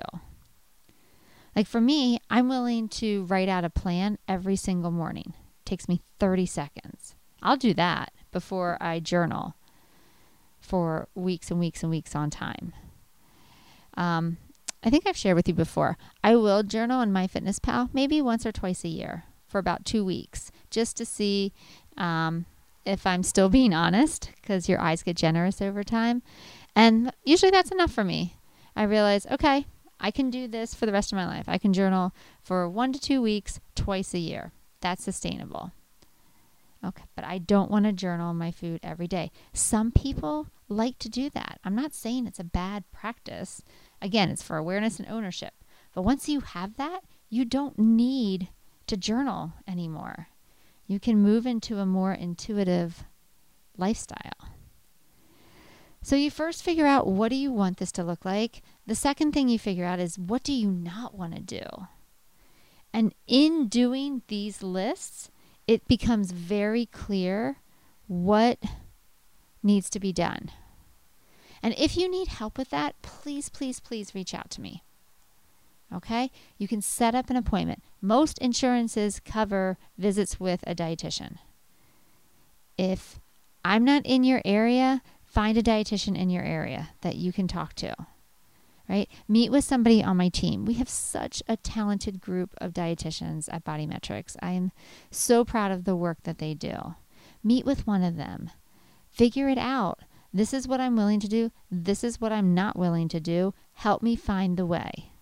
Like 1.56 1.66
for 1.66 1.80
me, 1.80 2.20
I'm 2.30 2.48
willing 2.48 2.88
to 2.90 3.24
write 3.24 3.48
out 3.48 3.64
a 3.64 3.70
plan 3.70 4.18
every 4.28 4.54
single 4.54 4.92
morning. 4.92 5.34
Takes 5.68 5.86
me 5.86 6.00
30 6.18 6.46
seconds. 6.46 7.14
I'll 7.42 7.58
do 7.58 7.74
that 7.74 8.14
before 8.32 8.78
I 8.80 9.00
journal 9.00 9.54
for 10.58 11.08
weeks 11.14 11.50
and 11.50 11.60
weeks 11.60 11.82
and 11.82 11.90
weeks 11.90 12.16
on 12.16 12.30
time. 12.30 12.72
Um, 13.92 14.38
I 14.82 14.88
think 14.88 15.06
I've 15.06 15.14
shared 15.14 15.36
with 15.36 15.46
you 15.46 15.52
before. 15.52 15.98
I 16.24 16.36
will 16.36 16.62
journal 16.62 17.02
in 17.02 17.12
MyFitnessPal 17.12 17.90
maybe 17.92 18.22
once 18.22 18.46
or 18.46 18.50
twice 18.50 18.82
a 18.82 18.88
year 18.88 19.24
for 19.46 19.58
about 19.58 19.84
two 19.84 20.06
weeks 20.06 20.50
just 20.70 20.96
to 20.96 21.04
see 21.04 21.52
um, 21.98 22.46
if 22.86 23.06
I'm 23.06 23.22
still 23.22 23.50
being 23.50 23.74
honest 23.74 24.30
because 24.40 24.70
your 24.70 24.80
eyes 24.80 25.02
get 25.02 25.18
generous 25.18 25.60
over 25.60 25.84
time. 25.84 26.22
And 26.74 27.12
usually 27.26 27.50
that's 27.50 27.72
enough 27.72 27.92
for 27.92 28.04
me. 28.04 28.36
I 28.74 28.84
realize, 28.84 29.26
okay, 29.26 29.66
I 30.00 30.12
can 30.12 30.30
do 30.30 30.48
this 30.48 30.74
for 30.74 30.86
the 30.86 30.92
rest 30.92 31.12
of 31.12 31.16
my 31.16 31.26
life. 31.26 31.46
I 31.46 31.58
can 31.58 31.74
journal 31.74 32.14
for 32.40 32.66
one 32.70 32.94
to 32.94 32.98
two 32.98 33.20
weeks, 33.20 33.60
twice 33.74 34.14
a 34.14 34.18
year. 34.18 34.50
That's 34.80 35.02
sustainable. 35.04 35.72
Okay, 36.84 37.04
but 37.16 37.24
I 37.24 37.38
don't 37.38 37.70
want 37.70 37.86
to 37.86 37.92
journal 37.92 38.32
my 38.34 38.52
food 38.52 38.80
every 38.82 39.08
day. 39.08 39.32
Some 39.52 39.90
people 39.90 40.48
like 40.68 40.98
to 41.00 41.08
do 41.08 41.28
that. 41.30 41.58
I'm 41.64 41.74
not 41.74 41.92
saying 41.94 42.26
it's 42.26 42.38
a 42.38 42.44
bad 42.44 42.84
practice. 42.92 43.62
Again, 44.00 44.30
it's 44.30 44.42
for 44.42 44.56
awareness 44.56 45.00
and 45.00 45.08
ownership. 45.08 45.54
But 45.94 46.02
once 46.02 46.28
you 46.28 46.40
have 46.40 46.76
that, 46.76 47.00
you 47.28 47.44
don't 47.44 47.78
need 47.78 48.48
to 48.86 48.96
journal 48.96 49.54
anymore. 49.66 50.28
You 50.86 51.00
can 51.00 51.18
move 51.18 51.46
into 51.46 51.78
a 51.78 51.86
more 51.86 52.12
intuitive 52.12 53.04
lifestyle. 53.76 54.52
So 56.00 56.14
you 56.14 56.30
first 56.30 56.62
figure 56.62 56.86
out 56.86 57.08
what 57.08 57.28
do 57.28 57.36
you 57.36 57.50
want 57.50 57.78
this 57.78 57.92
to 57.92 58.04
look 58.04 58.24
like? 58.24 58.62
The 58.86 58.94
second 58.94 59.32
thing 59.32 59.48
you 59.48 59.58
figure 59.58 59.84
out 59.84 59.98
is 59.98 60.18
what 60.18 60.44
do 60.44 60.52
you 60.52 60.70
not 60.70 61.14
want 61.14 61.34
to 61.34 61.40
do? 61.40 61.64
And 62.92 63.14
in 63.26 63.68
doing 63.68 64.22
these 64.28 64.62
lists, 64.62 65.30
it 65.66 65.86
becomes 65.86 66.32
very 66.32 66.86
clear 66.86 67.56
what 68.06 68.58
needs 69.62 69.90
to 69.90 70.00
be 70.00 70.12
done. 70.12 70.50
And 71.62 71.74
if 71.76 71.96
you 71.96 72.10
need 72.10 72.28
help 72.28 72.56
with 72.56 72.70
that, 72.70 73.00
please, 73.02 73.48
please, 73.48 73.80
please 73.80 74.14
reach 74.14 74.34
out 74.34 74.50
to 74.50 74.60
me. 74.60 74.82
Okay? 75.94 76.30
You 76.56 76.68
can 76.68 76.82
set 76.82 77.14
up 77.14 77.30
an 77.30 77.36
appointment. 77.36 77.82
Most 78.00 78.38
insurances 78.38 79.20
cover 79.20 79.76
visits 79.96 80.38
with 80.38 80.62
a 80.66 80.74
dietitian. 80.74 81.38
If 82.76 83.18
I'm 83.64 83.84
not 83.84 84.06
in 84.06 84.24
your 84.24 84.40
area, 84.44 85.02
find 85.26 85.58
a 85.58 85.62
dietitian 85.62 86.16
in 86.16 86.30
your 86.30 86.44
area 86.44 86.90
that 87.00 87.16
you 87.16 87.32
can 87.32 87.48
talk 87.48 87.74
to. 87.74 87.94
Right? 88.88 89.08
Meet 89.28 89.50
with 89.50 89.64
somebody 89.64 90.02
on 90.02 90.16
my 90.16 90.30
team. 90.30 90.64
We 90.64 90.74
have 90.74 90.88
such 90.88 91.42
a 91.46 91.58
talented 91.58 92.22
group 92.22 92.54
of 92.58 92.72
dietitians 92.72 93.48
at 93.52 93.64
Body 93.64 93.86
Metrics. 93.86 94.36
I 94.40 94.52
am 94.52 94.72
so 95.10 95.44
proud 95.44 95.70
of 95.70 95.84
the 95.84 95.94
work 95.96 96.22
that 96.22 96.38
they 96.38 96.54
do. 96.54 96.94
Meet 97.44 97.66
with 97.66 97.86
one 97.86 98.02
of 98.02 98.16
them. 98.16 98.50
Figure 99.10 99.48
it 99.48 99.58
out. 99.58 100.00
This 100.32 100.54
is 100.54 100.66
what 100.66 100.80
I'm 100.80 100.96
willing 100.96 101.20
to 101.20 101.28
do. 101.28 101.50
This 101.70 102.02
is 102.02 102.20
what 102.20 102.32
I'm 102.32 102.54
not 102.54 102.78
willing 102.78 103.08
to 103.08 103.20
do. 103.20 103.54
Help 103.74 104.02
me 104.02 104.16
find 104.16 104.56
the 104.56 104.66
way. 104.66 105.12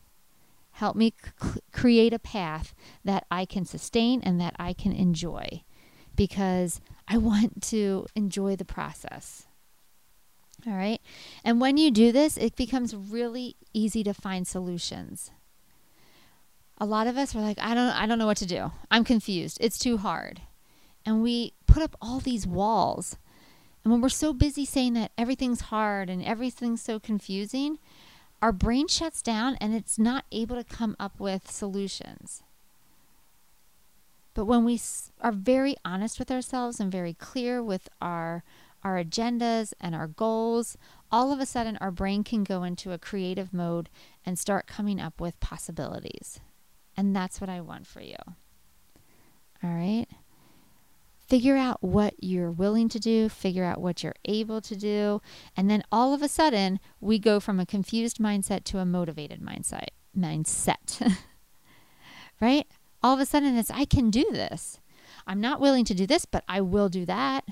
Help 0.72 0.94
me 0.94 1.14
c- 1.42 1.60
create 1.72 2.12
a 2.12 2.18
path 2.18 2.74
that 3.04 3.24
I 3.30 3.46
can 3.46 3.64
sustain 3.64 4.20
and 4.22 4.40
that 4.40 4.54
I 4.58 4.74
can 4.74 4.92
enjoy 4.92 5.62
because 6.14 6.80
I 7.08 7.18
want 7.18 7.62
to 7.64 8.06
enjoy 8.14 8.56
the 8.56 8.64
process. 8.64 9.46
All 10.66 10.74
right. 10.74 11.00
And 11.44 11.60
when 11.60 11.76
you 11.76 11.90
do 11.90 12.10
this, 12.10 12.36
it 12.36 12.56
becomes 12.56 12.94
really 12.94 13.56
easy 13.72 14.02
to 14.02 14.12
find 14.12 14.46
solutions. 14.46 15.30
A 16.78 16.84
lot 16.84 17.06
of 17.06 17.16
us 17.16 17.34
are 17.34 17.40
like, 17.40 17.58
I 17.60 17.74
don't 17.74 17.90
I 17.90 18.06
don't 18.06 18.18
know 18.18 18.26
what 18.26 18.36
to 18.38 18.46
do. 18.46 18.72
I'm 18.90 19.04
confused. 19.04 19.58
It's 19.60 19.78
too 19.78 19.98
hard. 19.98 20.40
And 21.04 21.22
we 21.22 21.52
put 21.66 21.82
up 21.82 21.96
all 22.02 22.18
these 22.18 22.46
walls. 22.46 23.16
And 23.84 23.92
when 23.92 24.00
we're 24.00 24.08
so 24.08 24.32
busy 24.32 24.64
saying 24.64 24.94
that 24.94 25.12
everything's 25.16 25.62
hard 25.62 26.10
and 26.10 26.24
everything's 26.24 26.82
so 26.82 26.98
confusing, 26.98 27.78
our 28.42 28.50
brain 28.50 28.88
shuts 28.88 29.22
down 29.22 29.56
and 29.60 29.72
it's 29.72 29.98
not 29.98 30.24
able 30.32 30.56
to 30.56 30.64
come 30.64 30.96
up 30.98 31.20
with 31.20 31.50
solutions. 31.50 32.42
But 34.34 34.46
when 34.46 34.64
we 34.64 34.80
are 35.20 35.32
very 35.32 35.76
honest 35.84 36.18
with 36.18 36.30
ourselves 36.30 36.80
and 36.80 36.90
very 36.90 37.14
clear 37.14 37.62
with 37.62 37.88
our 38.02 38.42
our 38.86 39.02
agendas 39.02 39.72
and 39.80 39.96
our 39.96 40.06
goals, 40.06 40.78
all 41.10 41.32
of 41.32 41.40
a 41.40 41.46
sudden 41.46 41.76
our 41.80 41.90
brain 41.90 42.22
can 42.22 42.44
go 42.44 42.62
into 42.62 42.92
a 42.92 42.98
creative 42.98 43.52
mode 43.52 43.90
and 44.24 44.38
start 44.38 44.68
coming 44.68 45.00
up 45.00 45.20
with 45.20 45.40
possibilities. 45.40 46.38
And 46.96 47.14
that's 47.14 47.40
what 47.40 47.50
I 47.50 47.60
want 47.60 47.88
for 47.88 48.00
you. 48.00 48.14
All 49.60 49.70
right? 49.70 50.06
Figure 51.18 51.56
out 51.56 51.82
what 51.82 52.14
you're 52.22 52.52
willing 52.52 52.88
to 52.90 53.00
do, 53.00 53.28
figure 53.28 53.64
out 53.64 53.80
what 53.80 54.04
you're 54.04 54.14
able 54.24 54.60
to 54.60 54.76
do, 54.76 55.20
and 55.56 55.68
then 55.68 55.82
all 55.90 56.14
of 56.14 56.22
a 56.22 56.28
sudden 56.28 56.78
we 57.00 57.18
go 57.18 57.40
from 57.40 57.58
a 57.58 57.66
confused 57.66 58.18
mindset 58.18 58.62
to 58.62 58.78
a 58.78 58.84
motivated 58.86 59.40
mindset. 59.40 59.88
Mindset. 60.16 61.16
right? 62.40 62.68
All 63.02 63.14
of 63.14 63.20
a 63.20 63.26
sudden 63.26 63.56
it's 63.56 63.72
I 63.72 63.84
can 63.84 64.10
do 64.10 64.28
this. 64.30 64.78
I'm 65.26 65.40
not 65.40 65.60
willing 65.60 65.84
to 65.86 65.94
do 65.94 66.06
this, 66.06 66.24
but 66.24 66.44
I 66.48 66.60
will 66.60 66.88
do 66.88 67.04
that. 67.06 67.44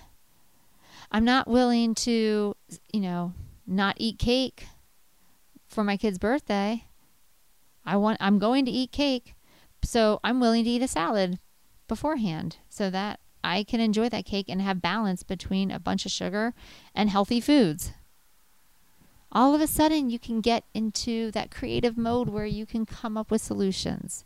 I'm 1.14 1.24
not 1.24 1.46
willing 1.46 1.94
to, 1.94 2.56
you 2.92 3.00
know, 3.00 3.34
not 3.68 3.94
eat 4.00 4.18
cake 4.18 4.66
for 5.68 5.84
my 5.84 5.96
kid's 5.96 6.18
birthday. 6.18 6.86
I 7.86 7.96
want 7.98 8.18
I'm 8.20 8.40
going 8.40 8.64
to 8.64 8.72
eat 8.72 8.90
cake. 8.90 9.36
So 9.84 10.18
I'm 10.24 10.40
willing 10.40 10.64
to 10.64 10.70
eat 10.70 10.82
a 10.82 10.88
salad 10.88 11.38
beforehand 11.86 12.56
so 12.68 12.90
that 12.90 13.20
I 13.44 13.62
can 13.62 13.78
enjoy 13.78 14.08
that 14.08 14.24
cake 14.24 14.46
and 14.48 14.60
have 14.60 14.82
balance 14.82 15.22
between 15.22 15.70
a 15.70 15.78
bunch 15.78 16.04
of 16.04 16.10
sugar 16.10 16.52
and 16.96 17.08
healthy 17.08 17.40
foods. 17.40 17.92
All 19.30 19.54
of 19.54 19.60
a 19.60 19.68
sudden, 19.68 20.10
you 20.10 20.18
can 20.18 20.40
get 20.40 20.64
into 20.74 21.30
that 21.30 21.52
creative 21.52 21.96
mode 21.96 22.28
where 22.28 22.44
you 22.44 22.66
can 22.66 22.86
come 22.86 23.16
up 23.16 23.30
with 23.30 23.40
solutions. 23.40 24.24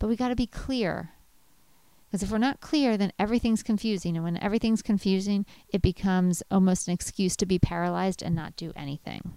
But 0.00 0.08
we 0.08 0.16
got 0.16 0.30
to 0.30 0.34
be 0.34 0.48
clear 0.48 1.10
because 2.12 2.22
if 2.22 2.30
we're 2.30 2.36
not 2.36 2.60
clear, 2.60 2.98
then 2.98 3.10
everything's 3.18 3.62
confusing. 3.62 4.16
And 4.16 4.24
when 4.24 4.36
everything's 4.36 4.82
confusing, 4.82 5.46
it 5.70 5.80
becomes 5.80 6.42
almost 6.50 6.86
an 6.86 6.92
excuse 6.92 7.36
to 7.36 7.46
be 7.46 7.58
paralyzed 7.58 8.22
and 8.22 8.34
not 8.34 8.54
do 8.54 8.70
anything. 8.76 9.32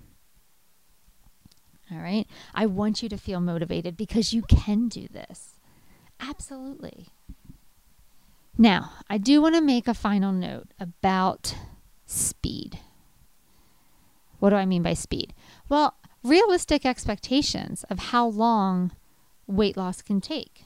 All 1.89 1.99
right? 1.99 2.27
I 2.53 2.65
want 2.65 3.01
you 3.01 3.07
to 3.07 3.15
feel 3.15 3.39
motivated 3.39 3.95
because 3.95 4.33
you 4.33 4.41
can 4.41 4.89
do 4.89 5.07
this. 5.07 5.51
Absolutely. 6.19 7.07
Now, 8.57 8.91
I 9.09 9.19
do 9.19 9.41
want 9.41 9.55
to 9.55 9.61
make 9.61 9.87
a 9.87 9.93
final 9.93 10.33
note 10.33 10.73
about 10.77 11.55
speed. 12.05 12.79
What 14.39 14.49
do 14.49 14.57
I 14.57 14.65
mean 14.65 14.83
by 14.83 14.95
speed? 14.95 15.33
Well, 15.69 15.95
realistic 16.23 16.85
expectations 16.85 17.85
of 17.89 17.99
how 17.99 18.27
long 18.27 18.91
weight 19.47 19.77
loss 19.77 20.01
can 20.01 20.19
take 20.19 20.64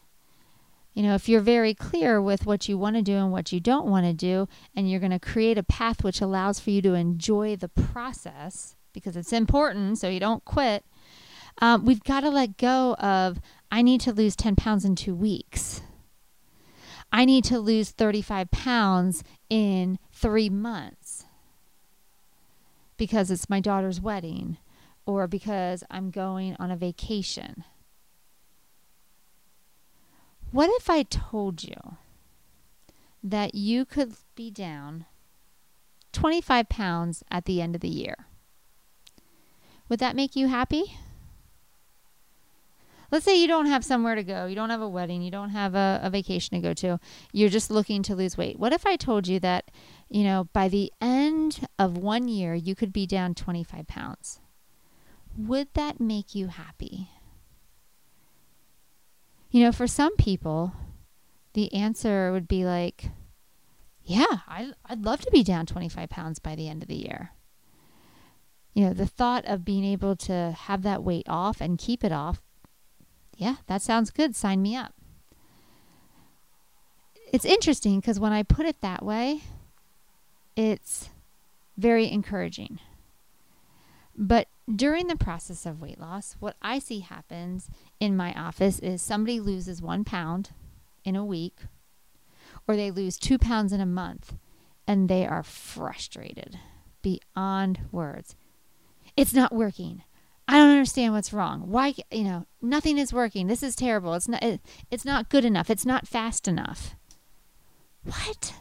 you 1.00 1.06
know, 1.06 1.16
if 1.16 1.30
you're 1.30 1.40
very 1.40 1.74
clear 1.74 2.22
with 2.22 2.46
what 2.46 2.68
you 2.68 2.78
want 2.78 2.98
to 2.98 3.02
do 3.02 3.16
and 3.16 3.32
what 3.32 3.54
you 3.54 3.62
don't 3.62 3.88
want 3.88 4.06
to 4.06 4.12
do, 4.12 4.50
and 4.76 4.92
you're 4.92 5.00
going 5.00 5.14
to 5.14 5.18
create 5.18 5.58
a 5.58 5.64
path 5.64 6.04
which 6.04 6.20
allows 6.20 6.60
for 6.60 6.72
you 6.72 6.82
to 6.82 6.94
enjoy 6.94 7.56
the 7.56 7.70
process 7.70 8.76
because 8.92 9.16
it's 9.16 9.32
important 9.32 9.98
so 9.98 10.10
you 10.10 10.20
don't 10.20 10.44
quit, 10.44 10.84
um, 11.62 11.86
we've 11.86 12.04
got 12.04 12.20
to 12.20 12.30
let 12.30 12.58
go 12.58 12.96
of, 12.96 13.40
I 13.72 13.82
need 13.82 14.02
to 14.02 14.12
lose 14.12 14.36
10 14.36 14.58
pounds 14.58 14.84
in 14.84 14.98
two 14.98 15.16
weeks. 15.16 15.82
I 17.14 17.24
need 17.24 17.46
to 17.46 17.60
lose 17.60 17.92
35 17.92 18.52
pounds 18.52 19.24
in 19.50 20.00
three 20.12 20.50
months 20.50 21.24
because 22.98 23.32
it's 23.32 23.50
my 23.50 23.62
daughter's 23.62 24.02
wedding 24.02 24.58
or 25.06 25.28
because 25.28 25.82
I'm 25.90 26.12
going 26.12 26.58
on 26.60 26.72
a 26.72 26.76
vacation. 26.76 27.64
What 30.52 30.70
if 30.80 30.90
I 30.90 31.04
told 31.04 31.64
you 31.64 31.98
that 33.24 33.56
you 33.56 33.86
could 33.86 34.14
be 34.36 34.50
down 34.50 35.06
25 36.12 36.70
pounds 36.70 37.24
at 37.30 37.46
the 37.46 37.62
end 37.62 37.76
of 37.76 37.82
the 37.82 37.88
year? 37.88 38.16
Would 39.88 40.00
that 40.00 40.16
make 40.16 40.36
you 40.36 40.48
happy? 40.48 40.98
let's 43.12 43.26
say 43.26 43.36
you 43.36 43.48
don't 43.48 43.66
have 43.66 43.84
somewhere 43.84 44.16
to 44.16 44.24
go, 44.24 44.46
you 44.46 44.56
don't 44.56 44.70
have 44.70 44.82
a 44.82 44.90
wedding, 44.90 45.22
you 45.22 45.32
don't 45.32 45.50
have 45.50 45.76
a, 45.76 46.00
a 46.04 46.10
vacation 46.10 46.56
to 46.56 46.62
go 46.62 46.74
to, 46.74 47.00
you're 47.32 47.50
just 47.50 47.72
looking 47.72 48.04
to 48.04 48.16
lose 48.16 48.38
weight. 48.38 48.60
What 48.60 48.74
if 48.74 48.86
I 48.86 48.96
told 48.96 49.28
you 49.28 49.40
that, 49.40 49.72
you 50.10 50.24
know, 50.24 50.48
by 50.54 50.68
the 50.68 50.92
end 51.02 51.68
of 51.78 51.98
one 51.98 52.28
year, 52.28 52.54
you 52.54 52.76
could 52.76 52.94
be 52.94 53.06
down 53.06 53.34
25 53.34 53.88
pounds? 53.88 54.40
Would 55.38 55.70
that 55.74 56.00
make 56.00 56.36
you 56.36 56.48
happy? 56.48 57.10
You 59.52 59.64
know, 59.64 59.72
for 59.72 59.88
some 59.88 60.16
people, 60.16 60.74
the 61.54 61.74
answer 61.74 62.32
would 62.32 62.48
be 62.48 62.66
like, 62.66 63.06
yeah, 64.04 64.40
I, 64.48 64.74
I'd 64.86 65.06
love 65.06 65.22
to 65.22 65.32
be 65.32 65.44
down 65.44 65.66
25 65.66 66.10
pounds 66.10 66.40
by 66.40 66.56
the 66.56 66.68
end 66.68 66.84
of 66.84 66.88
the 66.88 66.96
year. 66.96 67.32
You 68.74 68.86
know, 68.86 68.94
the 68.94 69.08
thought 69.08 69.46
of 69.46 69.66
being 69.66 69.84
able 69.84 70.16
to 70.18 70.56
have 70.58 70.84
that 70.84 71.04
weight 71.04 71.28
off 71.28 71.62
and 71.62 71.78
keep 71.78 72.04
it 72.04 72.12
off, 72.12 72.42
yeah, 73.36 73.56
that 73.68 73.82
sounds 73.82 74.12
good. 74.12 74.36
Sign 74.36 74.62
me 74.62 74.76
up. 74.76 74.94
It's 77.32 77.46
interesting 77.46 78.00
because 78.00 78.20
when 78.20 78.34
I 78.34 78.44
put 78.44 78.66
it 78.66 78.82
that 78.82 79.04
way, 79.04 79.42
it's 80.56 81.10
very 81.78 82.10
encouraging. 82.10 82.80
But 84.18 84.48
during 84.74 85.08
the 85.08 85.16
process 85.16 85.66
of 85.66 85.82
weight 85.82 86.00
loss, 86.00 86.36
what 86.40 86.56
I 86.62 86.80
see 86.80 87.00
happens 87.00 87.70
in 88.00 88.16
my 88.16 88.34
office 88.34 88.80
is 88.80 89.02
somebody 89.02 89.40
loses 89.40 89.82
one 89.82 90.04
pound 90.04 90.52
in 91.04 91.16
a 91.16 91.26
week, 91.26 91.58
or 92.68 92.76
they 92.76 92.92
lose 92.92 93.18
two 93.18 93.38
pounds 93.38 93.74
in 93.74 93.82
a 93.82 93.86
month, 93.86 94.36
and 94.88 95.10
they 95.10 95.26
are 95.26 95.44
frustrated 95.44 96.58
beyond 97.02 97.80
words. 97.92 98.36
It's 99.18 99.34
not 99.34 99.54
working. 99.54 100.04
I 100.48 100.54
don't 100.54 100.72
understand 100.72 101.14
what's 101.14 101.34
wrong. 101.34 101.70
Why, 101.70 101.94
you 102.10 102.24
know, 102.24 102.46
nothing 102.62 102.98
is 102.98 103.14
working. 103.14 103.48
This 103.48 103.62
is 103.62 103.76
terrible. 103.76 104.14
It's 104.16 104.28
not 104.28 104.42
it, 104.42 104.62
it's 104.90 105.06
not 105.06 105.30
good 105.30 105.46
enough. 105.46 105.70
It's 105.70 105.86
not 105.86 106.08
fast 106.08 106.48
enough. 106.48 106.96
What? 108.04 108.56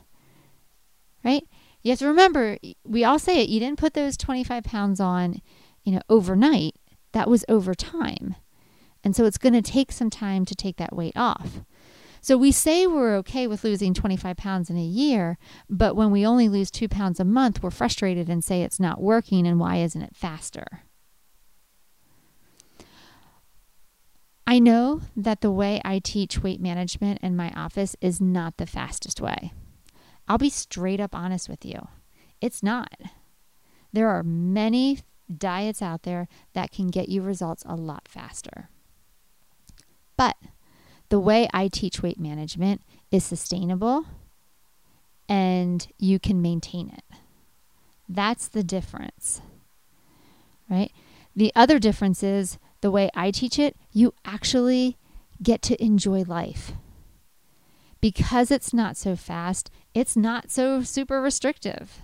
Right? 1.25 1.45
You 1.83 1.93
have 1.93 1.99
to 2.01 2.09
remember, 2.09 2.59
we 2.85 3.05
all 3.05 3.19
say 3.19 3.43
it. 3.43 3.49
You 3.49 3.61
didn't 3.61 3.79
put 3.79 3.95
those 3.95 4.17
25 4.17 4.65
pounds 4.65 5.01
on, 5.01 5.41
you 5.85 5.93
know, 5.93 6.03
overnight. 6.11 6.75
That 7.13 7.31
was 7.31 7.45
over 7.49 7.75
time. 7.75 8.37
And 9.09 9.17
so 9.17 9.25
it's 9.25 9.39
going 9.39 9.55
to 9.55 9.63
take 9.63 9.91
some 9.91 10.11
time 10.11 10.45
to 10.45 10.55
take 10.55 10.77
that 10.77 10.95
weight 10.95 11.17
off. 11.17 11.63
So 12.21 12.37
we 12.37 12.53
say 12.53 12.87
we're 12.87 13.17
okay 13.17 13.47
with 13.47 13.65
losing 13.65 13.95
25 13.95 14.37
pounds 14.37 14.69
in 14.69 14.77
a 14.77 14.83
year, 14.83 15.39
but 15.71 15.97
when 15.97 16.11
we 16.11 16.27
only 16.27 16.47
lose 16.47 16.71
two 16.71 16.89
pounds 16.89 17.19
a 17.19 17.25
month, 17.25 17.63
we're 17.63 17.71
frustrated 17.71 18.29
and 18.29 18.45
say 18.45 18.61
it's 18.61 18.79
not 18.79 19.01
working 19.01 19.47
and 19.47 19.59
why 19.59 19.77
isn't 19.77 20.03
it 20.03 20.15
faster? 20.15 20.83
I 24.47 24.59
know 24.59 25.01
that 25.17 25.41
the 25.41 25.51
way 25.51 25.81
I 25.87 26.01
teach 26.01 26.43
weight 26.43 26.61
management 26.61 27.21
in 27.23 27.35
my 27.35 27.51
office 27.53 27.97
is 28.03 28.21
not 28.21 28.59
the 28.59 28.67
fastest 28.67 29.23
way. 29.23 29.55
I'll 30.29 30.37
be 30.37 30.51
straight 30.51 31.01
up 31.01 31.15
honest 31.15 31.49
with 31.49 31.65
you. 31.65 31.89
It's 32.43 32.63
not. 32.63 32.93
There 33.91 34.11
are 34.11 34.23
many 34.23 34.99
diets 35.35 35.81
out 35.81 36.03
there 36.03 36.29
that 36.53 36.73
can 36.73 36.89
get 36.89 37.09
you 37.09 37.23
results 37.23 37.63
a 37.65 37.75
lot 37.75 38.07
faster. 38.07 38.69
But 40.19 40.37
the 41.09 41.21
way 41.21 41.49
I 41.55 41.69
teach 41.69 42.03
weight 42.03 42.21
management 42.21 42.83
is 43.11 43.25
sustainable 43.25 44.05
and 45.29 45.87
you 45.97 46.19
can 46.19 46.43
maintain 46.43 46.91
it. 46.91 47.05
That's 48.09 48.49
the 48.49 48.65
difference, 48.65 49.41
right? 50.69 50.93
The 51.37 51.53
other 51.55 51.79
difference 51.79 52.23
is 52.23 52.59
the 52.81 52.91
way 52.91 53.11
I 53.15 53.31
teach 53.31 53.59
it, 53.59 53.77
you 53.93 54.13
actually 54.25 54.97
get 55.43 55.63
to 55.63 55.83
enjoy 55.83 56.25
life. 56.25 56.73
Because 58.01 58.51
it's 58.51 58.75
not 58.75 58.97
so 58.97 59.15
fast, 59.15 59.71
it's 59.95 60.17
not 60.17 60.51
so 60.51 60.83
super 60.83 61.21
restrictive. 61.21 62.01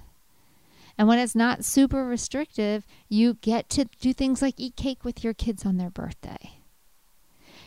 And 0.96 1.09
when 1.09 1.18
it's 1.18 1.35
not 1.35 1.64
super 1.64 2.05
restrictive, 2.05 2.87
you 3.09 3.35
get 3.35 3.68
to 3.70 3.87
do 4.00 4.12
things 4.12 4.40
like 4.40 4.55
eat 4.57 4.77
cake 4.77 5.05
with 5.05 5.24
your 5.24 5.35
kids 5.35 5.66
on 5.66 5.79
their 5.79 5.90
birthday. 5.90 6.61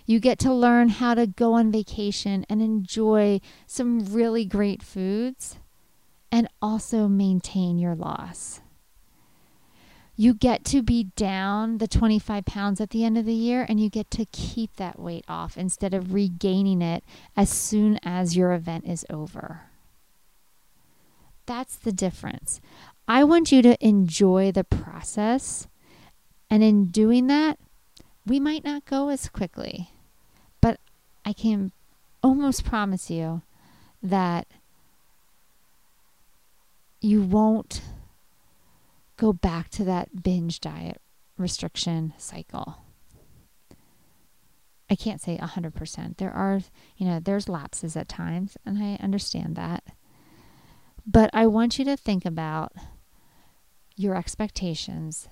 You 0.08 0.22
get 0.22 0.40
to 0.40 0.54
learn 0.54 0.88
how 0.88 1.16
to 1.16 1.28
go 1.28 1.54
on 1.54 1.70
vacation 1.70 2.46
and 2.50 2.62
enjoy 2.62 3.42
some 3.68 4.00
really 4.06 4.46
great 4.46 4.82
foods 4.82 5.58
and 6.32 6.48
also 6.62 7.10
maintain 7.10 7.78
your 7.78 7.94
loss. 7.94 8.62
You 10.16 10.34
get 10.34 10.64
to 10.66 10.82
be 10.82 11.10
down 11.18 11.80
the 11.80 11.90
25 11.90 12.46
pounds 12.46 12.80
at 12.80 12.92
the 12.92 13.04
end 13.04 13.18
of 13.18 13.26
the 13.26 13.34
year 13.34 13.66
and 13.68 13.82
you 13.82 13.90
get 13.90 14.10
to 14.12 14.26
keep 14.32 14.78
that 14.78 14.98
weight 14.98 15.26
off 15.28 15.58
instead 15.58 15.94
of 15.94 16.14
regaining 16.14 16.82
it 16.82 17.04
as 17.36 17.50
soon 17.50 18.00
as 18.02 18.38
your 18.38 18.54
event 18.54 18.86
is 18.88 19.06
over. 19.10 19.64
That's 21.46 21.76
the 21.76 21.92
difference. 21.92 22.62
I 23.10 23.26
want 23.26 23.52
you 23.52 23.62
to 23.62 23.86
enjoy 23.86 24.54
the 24.54 24.64
process. 24.64 25.68
And 26.50 26.64
in 26.64 26.86
doing 26.86 27.28
that, 27.28 27.60
we 28.26 28.40
might 28.40 28.64
not 28.64 28.86
go 28.86 29.10
as 29.10 29.28
quickly. 29.28 29.92
I 31.28 31.34
can 31.34 31.74
almost 32.24 32.64
promise 32.64 33.10
you 33.10 33.42
that 34.02 34.48
you 37.02 37.22
won't 37.22 37.82
go 39.18 39.34
back 39.34 39.68
to 39.72 39.84
that 39.84 40.24
binge 40.24 40.62
diet 40.62 41.02
restriction 41.38 42.14
cycle. 42.18 42.78
I 44.90 44.96
can't 44.96 45.20
say 45.20 45.38
100%. 45.38 46.16
There 46.16 46.32
are, 46.32 46.62
you 46.96 47.06
know, 47.06 47.20
there's 47.20 47.50
lapses 47.50 47.98
at 47.98 48.08
times, 48.08 48.56
and 48.66 48.82
I 48.82 48.98
understand 49.04 49.58
that. 49.58 49.84
But 51.06 51.30
I 51.34 51.46
want 51.46 51.78
you 51.78 51.84
to 51.84 51.98
think 51.98 52.24
about 52.24 52.72
your 53.98 54.16
expectations. 54.16 55.28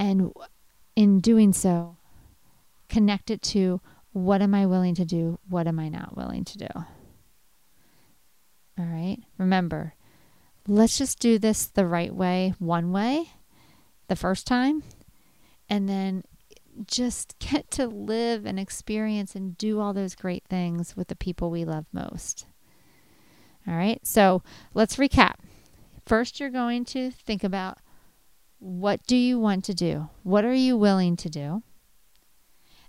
And 0.00 0.32
in 0.96 1.20
doing 1.20 1.52
so, 1.52 1.98
connect 2.88 3.30
it 3.30 3.42
to 3.42 3.80
what 4.12 4.42
am 4.42 4.54
I 4.54 4.66
willing 4.66 4.94
to 4.94 5.04
do? 5.04 5.38
What 5.48 5.66
am 5.66 5.78
I 5.78 5.88
not 5.88 6.16
willing 6.16 6.44
to 6.44 6.58
do? 6.58 6.68
All 8.78 8.84
right. 8.84 9.18
Remember, 9.38 9.94
let's 10.66 10.98
just 10.98 11.18
do 11.18 11.38
this 11.38 11.66
the 11.66 11.86
right 11.86 12.14
way, 12.14 12.54
one 12.58 12.92
way, 12.92 13.30
the 14.08 14.16
first 14.16 14.46
time, 14.46 14.82
and 15.68 15.88
then 15.88 16.24
just 16.86 17.36
get 17.40 17.70
to 17.72 17.86
live 17.86 18.46
and 18.46 18.58
experience 18.58 19.34
and 19.34 19.56
do 19.58 19.80
all 19.80 19.92
those 19.92 20.14
great 20.14 20.44
things 20.48 20.96
with 20.96 21.08
the 21.08 21.16
people 21.16 21.50
we 21.50 21.64
love 21.64 21.86
most. 21.92 22.46
All 23.66 23.74
right. 23.74 24.04
So 24.06 24.42
let's 24.74 24.96
recap. 24.96 25.34
First, 26.06 26.38
you're 26.38 26.50
going 26.50 26.84
to 26.86 27.10
think 27.10 27.42
about 27.42 27.78
what 28.58 29.06
do 29.06 29.16
you 29.16 29.38
want 29.38 29.64
to 29.64 29.74
do? 29.74 30.10
What 30.22 30.44
are 30.44 30.54
you 30.54 30.76
willing 30.76 31.16
to 31.16 31.30
do? 31.30 31.62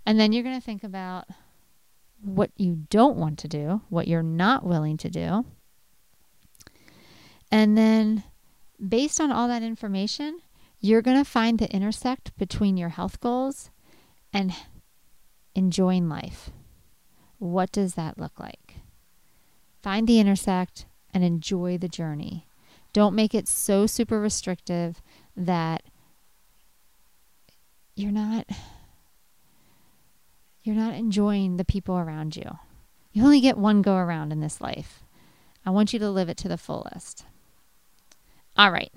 And 0.06 0.18
then 0.20 0.32
you're 0.32 0.44
going 0.44 0.58
to 0.58 0.64
think 0.64 0.84
about 0.84 1.26
what 2.22 2.50
you 2.56 2.86
don't 2.88 3.16
want 3.16 3.38
to 3.40 3.48
do, 3.48 3.82
what 3.88 4.06
you're 4.06 4.22
not 4.22 4.64
willing 4.64 4.96
to 4.98 5.10
do. 5.10 5.44
And 7.50 7.76
then, 7.76 8.24
based 8.88 9.20
on 9.20 9.32
all 9.32 9.48
that 9.48 9.62
information, 9.62 10.38
you're 10.80 11.02
going 11.02 11.18
to 11.18 11.28
find 11.28 11.58
the 11.58 11.70
intersect 11.74 12.36
between 12.38 12.76
your 12.76 12.90
health 12.90 13.20
goals 13.20 13.70
and 14.32 14.54
enjoying 15.54 16.08
life. 16.08 16.50
What 17.38 17.72
does 17.72 17.94
that 17.94 18.18
look 18.18 18.38
like? 18.38 18.76
Find 19.82 20.06
the 20.06 20.20
intersect 20.20 20.86
and 21.12 21.24
enjoy 21.24 21.78
the 21.78 21.88
journey. 21.88 22.46
Don't 22.92 23.14
make 23.14 23.34
it 23.34 23.48
so 23.48 23.86
super 23.86 24.20
restrictive 24.20 25.02
that 25.36 25.82
you're 27.94 28.12
not 28.12 28.46
you're 30.66 30.76
not 30.76 30.94
enjoying 30.94 31.56
the 31.56 31.64
people 31.64 31.96
around 31.96 32.36
you. 32.36 32.58
You 33.12 33.24
only 33.24 33.40
get 33.40 33.56
one 33.56 33.82
go 33.82 33.96
around 33.96 34.32
in 34.32 34.40
this 34.40 34.60
life. 34.60 35.04
I 35.64 35.70
want 35.70 35.92
you 35.92 35.98
to 36.00 36.10
live 36.10 36.28
it 36.28 36.36
to 36.38 36.48
the 36.48 36.58
fullest. 36.58 37.24
All 38.56 38.70
right. 38.70 38.92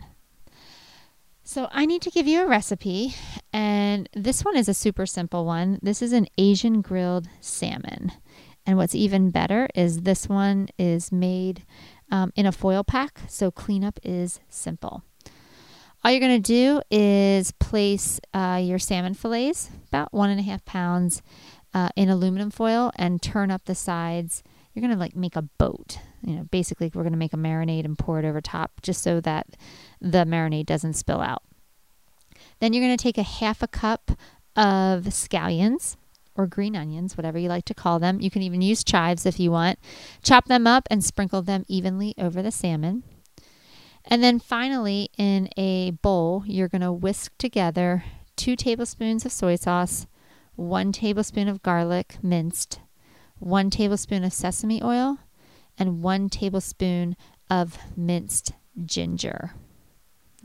So, 1.44 1.68
I 1.72 1.86
need 1.86 2.04
to 2.04 2.12
give 2.12 2.28
you 2.28 2.44
a 2.44 2.48
recipe, 2.48 3.16
and 3.52 4.08
this 4.14 4.46
one 4.46 4.56
is 4.56 4.70
a 4.70 4.74
super 4.74 5.08
simple 5.08 5.46
one. 5.46 5.80
This 5.82 6.04
is 6.04 6.14
an 6.14 6.28
Asian 6.38 6.82
grilled 6.82 7.28
salmon. 7.42 8.12
And 8.68 8.78
what's 8.78 8.94
even 8.94 9.32
better 9.32 9.68
is 9.74 10.02
this 10.02 10.30
one 10.30 10.70
is 10.78 11.12
made 11.12 11.64
um, 12.12 12.32
in 12.36 12.46
a 12.46 12.52
foil 12.52 12.84
pack, 12.84 13.22
so 13.28 13.50
cleanup 13.50 14.00
is 14.04 14.40
simple. 14.48 15.04
All 16.04 16.12
you're 16.12 16.22
going 16.22 16.42
to 16.42 16.54
do 16.54 16.82
is 16.90 17.52
place 17.54 18.22
uh, 18.34 18.62
your 18.64 18.80
salmon 18.80 19.16
fillets, 19.16 19.70
about 19.88 20.14
one 20.14 20.30
and 20.30 20.40
a 20.40 20.44
half 20.44 20.64
pounds, 20.66 21.22
uh, 21.74 21.90
in 21.96 22.10
aluminum 22.10 22.50
foil 22.52 22.92
and 22.96 23.22
turn 23.22 23.52
up 23.52 23.66
the 23.66 23.76
sides. 23.76 24.44
You're 24.74 24.82
going 24.82 24.94
to 24.94 25.00
like 25.00 25.16
make 25.16 25.36
a 25.36 25.42
boat. 25.42 26.00
You 26.24 26.36
know, 26.36 26.44
basically, 26.44 26.92
we're 26.94 27.04
going 27.04 27.14
to 27.14 27.20
make 27.20 27.34
a 27.34 27.38
marinade 27.38 27.86
and 27.86 27.98
pour 27.98 28.20
it 28.20 28.26
over 28.26 28.42
top 28.42 28.82
just 28.82 29.02
so 29.02 29.20
that 29.22 29.48
the 30.02 30.26
marinade 30.26 30.66
doesn't 30.66 30.94
spill 30.94 31.22
out. 31.22 31.44
Then 32.60 32.74
you're 32.74 32.84
going 32.84 32.98
to 32.98 33.02
take 33.02 33.18
a 33.18 33.24
half 33.24 33.64
a 33.64 33.68
cup 33.68 34.12
of 34.56 35.06
scallions 35.06 35.96
or 36.36 36.48
green 36.48 36.76
onions, 36.76 37.18
whatever 37.18 37.38
you 37.38 37.50
like 37.50 37.66
to 37.66 37.74
call 37.74 38.00
them. 38.00 38.22
You 38.22 38.32
can 38.32 38.42
even 38.42 38.62
use 38.62 38.84
chives 38.84 39.26
if 39.26 39.40
you 39.40 39.52
want. 39.52 39.80
Chop 40.24 40.46
them 40.46 40.68
up 40.68 40.88
and 40.90 41.04
sprinkle 41.04 41.42
them 41.42 41.66
evenly 41.68 42.14
over 42.18 42.42
the 42.42 42.52
salmon. 42.52 43.04
And 44.06 44.24
then 44.24 44.40
finally, 44.40 45.10
in 45.18 45.50
a 45.58 45.92
bowl, 45.92 46.44
you're 46.48 46.68
going 46.68 46.82
to 46.82 46.92
whisk 46.92 47.38
together 47.38 48.04
two 48.36 48.56
tablespoons 48.56 49.26
of 49.26 49.32
soy 49.32 49.56
sauce, 49.56 50.08
one 50.60 50.92
tablespoon 50.92 51.48
of 51.48 51.64
garlic 51.64 52.18
minced, 52.22 52.82
one 53.38 53.70
tablespoon 53.70 54.24
of 54.26 54.34
sesame 54.34 54.84
oil, 54.84 55.20
and 55.78 56.04
one 56.04 56.30
tablespoon 56.30 57.16
of 57.50 57.78
minced 57.96 58.52
ginger. 58.86 59.54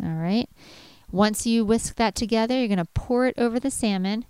All 0.03 0.15
right. 0.15 0.49
Once 1.11 1.47
you 1.47 1.65
whisk 1.65 1.97
that 1.97 2.15
together, 2.15 2.57
you're 2.57 2.69
going 2.69 2.79
to 2.79 2.85
pour 2.95 3.27
it 3.27 3.35
over 3.37 3.59
the 3.59 3.71
salmon. 3.71 4.25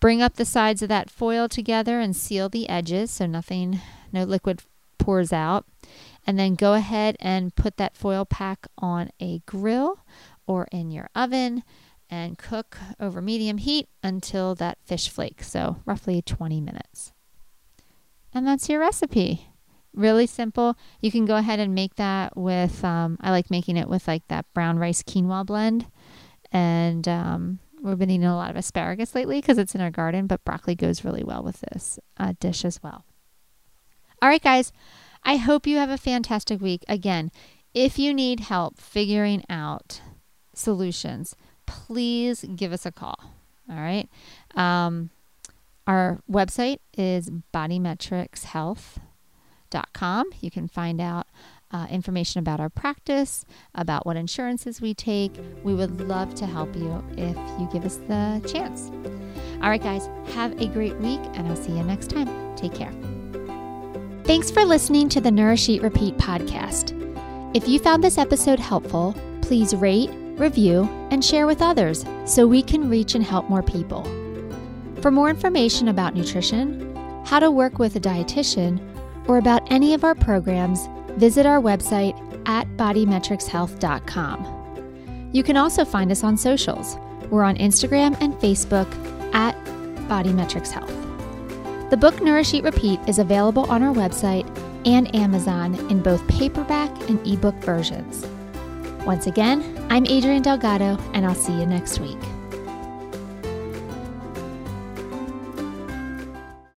Bring 0.00 0.22
up 0.22 0.34
the 0.34 0.44
sides 0.44 0.82
of 0.82 0.88
that 0.88 1.10
foil 1.10 1.48
together 1.48 1.98
and 1.98 2.14
seal 2.14 2.48
the 2.48 2.68
edges 2.68 3.10
so 3.10 3.26
nothing, 3.26 3.80
no 4.12 4.22
liquid 4.22 4.62
pours 4.98 5.32
out. 5.32 5.66
And 6.26 6.38
then 6.38 6.54
go 6.54 6.74
ahead 6.74 7.16
and 7.18 7.54
put 7.54 7.76
that 7.78 7.96
foil 7.96 8.24
pack 8.24 8.68
on 8.78 9.10
a 9.18 9.40
grill 9.46 10.00
or 10.46 10.68
in 10.70 10.90
your 10.92 11.10
oven 11.14 11.64
and 12.10 12.38
cook 12.38 12.78
over 12.98 13.20
medium 13.20 13.58
heat 13.58 13.88
until 14.02 14.54
that 14.56 14.78
fish 14.84 15.08
flakes. 15.08 15.50
So, 15.50 15.76
roughly 15.84 16.22
20 16.22 16.60
minutes. 16.60 17.12
And 18.32 18.46
that's 18.46 18.68
your 18.68 18.80
recipe. 18.80 19.48
Really 19.94 20.26
simple. 20.26 20.76
You 21.00 21.10
can 21.10 21.24
go 21.24 21.36
ahead 21.36 21.60
and 21.60 21.74
make 21.74 21.96
that 21.96 22.36
with, 22.36 22.84
um, 22.84 23.18
I 23.20 23.30
like 23.30 23.50
making 23.50 23.76
it 23.76 23.88
with 23.88 24.06
like 24.06 24.26
that 24.28 24.46
brown 24.54 24.78
rice 24.78 25.02
quinoa 25.02 25.44
blend. 25.44 25.86
And 26.52 27.06
um, 27.08 27.58
we've 27.82 27.98
been 27.98 28.10
eating 28.10 28.26
a 28.26 28.36
lot 28.36 28.50
of 28.50 28.56
asparagus 28.56 29.14
lately 29.14 29.40
because 29.40 29.58
it's 29.58 29.74
in 29.74 29.80
our 29.80 29.90
garden, 29.90 30.26
but 30.26 30.44
broccoli 30.44 30.74
goes 30.74 31.04
really 31.04 31.24
well 31.24 31.42
with 31.42 31.60
this 31.60 31.98
uh, 32.16 32.34
dish 32.38 32.64
as 32.64 32.82
well. 32.82 33.04
All 34.20 34.28
right, 34.28 34.42
guys. 34.42 34.72
I 35.24 35.36
hope 35.36 35.66
you 35.66 35.76
have 35.78 35.90
a 35.90 35.98
fantastic 35.98 36.60
week. 36.60 36.84
Again, 36.88 37.30
if 37.74 37.98
you 37.98 38.14
need 38.14 38.40
help 38.40 38.78
figuring 38.78 39.44
out 39.48 40.00
solutions, 40.54 41.34
please 41.68 42.44
give 42.56 42.72
us 42.72 42.84
a 42.84 42.90
call. 42.90 43.20
All 43.70 43.76
right. 43.76 44.08
Um, 44.54 45.10
our 45.86 46.18
website 46.30 46.78
is 46.96 47.30
bodymetricshealth.com. 47.54 50.30
You 50.40 50.50
can 50.50 50.68
find 50.68 51.00
out 51.00 51.26
uh, 51.70 51.86
information 51.90 52.40
about 52.40 52.60
our 52.60 52.70
practice, 52.70 53.44
about 53.74 54.06
what 54.06 54.16
insurances 54.16 54.80
we 54.80 54.94
take. 54.94 55.32
We 55.62 55.74
would 55.74 56.00
love 56.00 56.34
to 56.36 56.46
help 56.46 56.74
you 56.74 57.04
if 57.16 57.36
you 57.60 57.68
give 57.72 57.84
us 57.84 57.96
the 58.08 58.42
chance. 58.50 58.90
All 59.62 59.68
right, 59.68 59.82
guys, 59.82 60.08
have 60.34 60.58
a 60.60 60.66
great 60.68 60.96
week, 60.96 61.20
and 61.34 61.48
I'll 61.48 61.56
see 61.56 61.72
you 61.72 61.82
next 61.82 62.10
time. 62.10 62.56
Take 62.56 62.74
care. 62.74 62.92
Thanks 64.24 64.50
for 64.50 64.64
listening 64.64 65.08
to 65.10 65.20
the 65.20 65.30
Nourish 65.30 65.68
Eat 65.68 65.82
Repeat 65.82 66.16
podcast. 66.16 66.94
If 67.54 67.66
you 67.66 67.78
found 67.78 68.04
this 68.04 68.18
episode 68.18 68.58
helpful, 68.58 69.14
please 69.40 69.74
rate, 69.74 70.10
review, 70.38 70.88
and 71.10 71.24
share 71.24 71.46
with 71.46 71.62
others 71.62 72.04
so 72.24 72.46
we 72.46 72.62
can 72.62 72.88
reach 72.88 73.14
and 73.14 73.24
help 73.24 73.48
more 73.48 73.62
people. 73.62 74.04
For 75.02 75.10
more 75.10 75.30
information 75.30 75.88
about 75.88 76.14
nutrition, 76.14 76.94
how 77.24 77.38
to 77.38 77.50
work 77.50 77.78
with 77.78 77.96
a 77.96 78.00
dietitian, 78.00 78.80
or 79.28 79.38
about 79.38 79.70
any 79.70 79.94
of 79.94 80.04
our 80.04 80.14
programs, 80.14 80.88
visit 81.16 81.46
our 81.46 81.60
website 81.60 82.16
at 82.48 82.66
bodymetricshealth.com. 82.76 85.30
You 85.32 85.42
can 85.42 85.56
also 85.56 85.84
find 85.84 86.10
us 86.10 86.24
on 86.24 86.38
socials. 86.38 86.96
We're 87.30 87.42
on 87.42 87.56
Instagram 87.56 88.16
and 88.20 88.34
Facebook 88.34 88.88
at 89.34 89.54
Bodymetrics 90.08 90.70
Health. 90.70 90.94
The 91.90 91.96
book 91.96 92.22
Nourish 92.22 92.54
Eat 92.54 92.64
Repeat 92.64 93.00
is 93.06 93.18
available 93.18 93.70
on 93.70 93.82
our 93.82 93.94
website 93.94 94.46
and 94.86 95.14
Amazon 95.14 95.74
in 95.90 96.02
both 96.02 96.26
paperback 96.28 96.90
and 97.08 97.24
ebook 97.26 97.54
versions. 97.56 98.26
Once 99.04 99.26
again, 99.26 99.77
I'm 99.90 100.04
Adrienne 100.04 100.42
Delgado, 100.42 100.98
and 101.14 101.24
I'll 101.24 101.34
see 101.34 101.52
you 101.52 101.64
next 101.64 101.98
week. 101.98 102.18